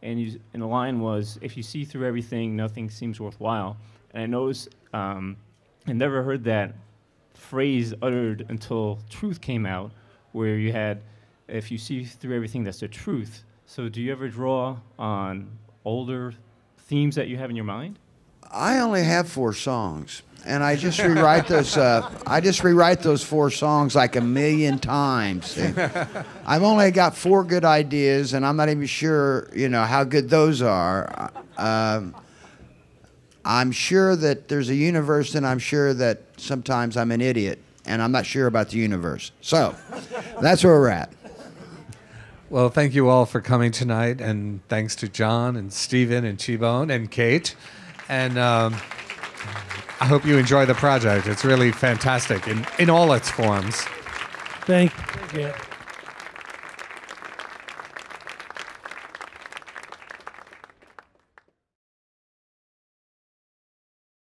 and 0.00 0.20
you 0.20 0.38
and 0.52 0.62
the 0.62 0.68
line 0.68 1.00
was, 1.00 1.36
"If 1.42 1.56
you 1.56 1.64
see 1.64 1.84
through 1.84 2.06
everything, 2.06 2.54
nothing 2.54 2.90
seems 2.90 3.18
worthwhile." 3.18 3.76
And 4.14 4.22
I 4.22 4.26
noticed 4.26 4.68
um, 4.92 5.36
I 5.88 5.94
never 5.94 6.22
heard 6.22 6.44
that 6.44 6.74
phrase 7.34 7.92
uttered 8.00 8.46
until 8.48 9.00
Truth 9.10 9.40
came 9.40 9.66
out, 9.66 9.90
where 10.30 10.58
you 10.58 10.70
had, 10.70 11.02
"If 11.48 11.72
you 11.72 11.78
see 11.78 12.04
through 12.04 12.36
everything, 12.36 12.62
that's 12.62 12.78
the 12.78 12.86
truth." 12.86 13.42
So, 13.66 13.88
do 13.88 14.00
you 14.00 14.12
ever 14.12 14.28
draw 14.28 14.78
on 14.96 15.50
older 15.88 16.34
themes 16.76 17.14
that 17.14 17.28
you 17.28 17.38
have 17.38 17.48
in 17.48 17.56
your 17.56 17.64
mind? 17.64 17.98
I 18.50 18.80
only 18.80 19.02
have 19.02 19.26
four 19.26 19.54
songs, 19.54 20.22
and 20.44 20.62
I 20.62 20.76
just 20.76 21.02
rewrite 21.02 21.46
those. 21.46 21.76
Uh, 21.76 22.08
I 22.26 22.40
just 22.40 22.62
rewrite 22.62 23.00
those 23.00 23.24
four 23.24 23.50
songs 23.50 23.94
like 23.94 24.14
a 24.14 24.20
million 24.20 24.78
times. 24.78 25.58
I've 26.46 26.62
only 26.62 26.90
got 26.90 27.16
four 27.16 27.42
good 27.42 27.64
ideas, 27.64 28.34
and 28.34 28.44
I'm 28.44 28.56
not 28.56 28.68
even 28.68 28.86
sure, 28.86 29.48
you 29.54 29.70
know, 29.70 29.82
how 29.84 30.04
good 30.04 30.28
those 30.28 30.60
are. 30.60 31.30
Um, 31.56 32.14
I'm 33.44 33.72
sure 33.72 34.14
that 34.14 34.48
there's 34.48 34.68
a 34.68 34.74
universe, 34.74 35.34
and 35.34 35.46
I'm 35.46 35.58
sure 35.58 35.94
that 35.94 36.22
sometimes 36.36 36.98
I'm 36.98 37.12
an 37.12 37.22
idiot, 37.22 37.60
and 37.86 38.02
I'm 38.02 38.12
not 38.12 38.26
sure 38.26 38.46
about 38.46 38.68
the 38.70 38.76
universe. 38.76 39.32
So, 39.40 39.74
that's 40.42 40.62
where 40.62 40.78
we're 40.78 40.90
at. 40.90 41.10
Well, 42.50 42.70
thank 42.70 42.94
you 42.94 43.10
all 43.10 43.26
for 43.26 43.42
coming 43.42 43.72
tonight, 43.72 44.22
and 44.22 44.66
thanks 44.68 44.96
to 44.96 45.08
John 45.08 45.54
and 45.54 45.70
Stephen 45.70 46.24
and 46.24 46.38
T-Bone 46.38 46.90
and 46.90 47.10
Kate. 47.10 47.54
And 48.08 48.38
um, 48.38 48.74
I 50.00 50.06
hope 50.06 50.24
you 50.24 50.38
enjoy 50.38 50.64
the 50.64 50.74
project. 50.74 51.26
It's 51.26 51.44
really 51.44 51.72
fantastic 51.72 52.48
in, 52.48 52.66
in 52.78 52.88
all 52.88 53.12
its 53.12 53.30
forms. 53.30 53.76
Thank 54.64 54.92
you. 55.34 55.52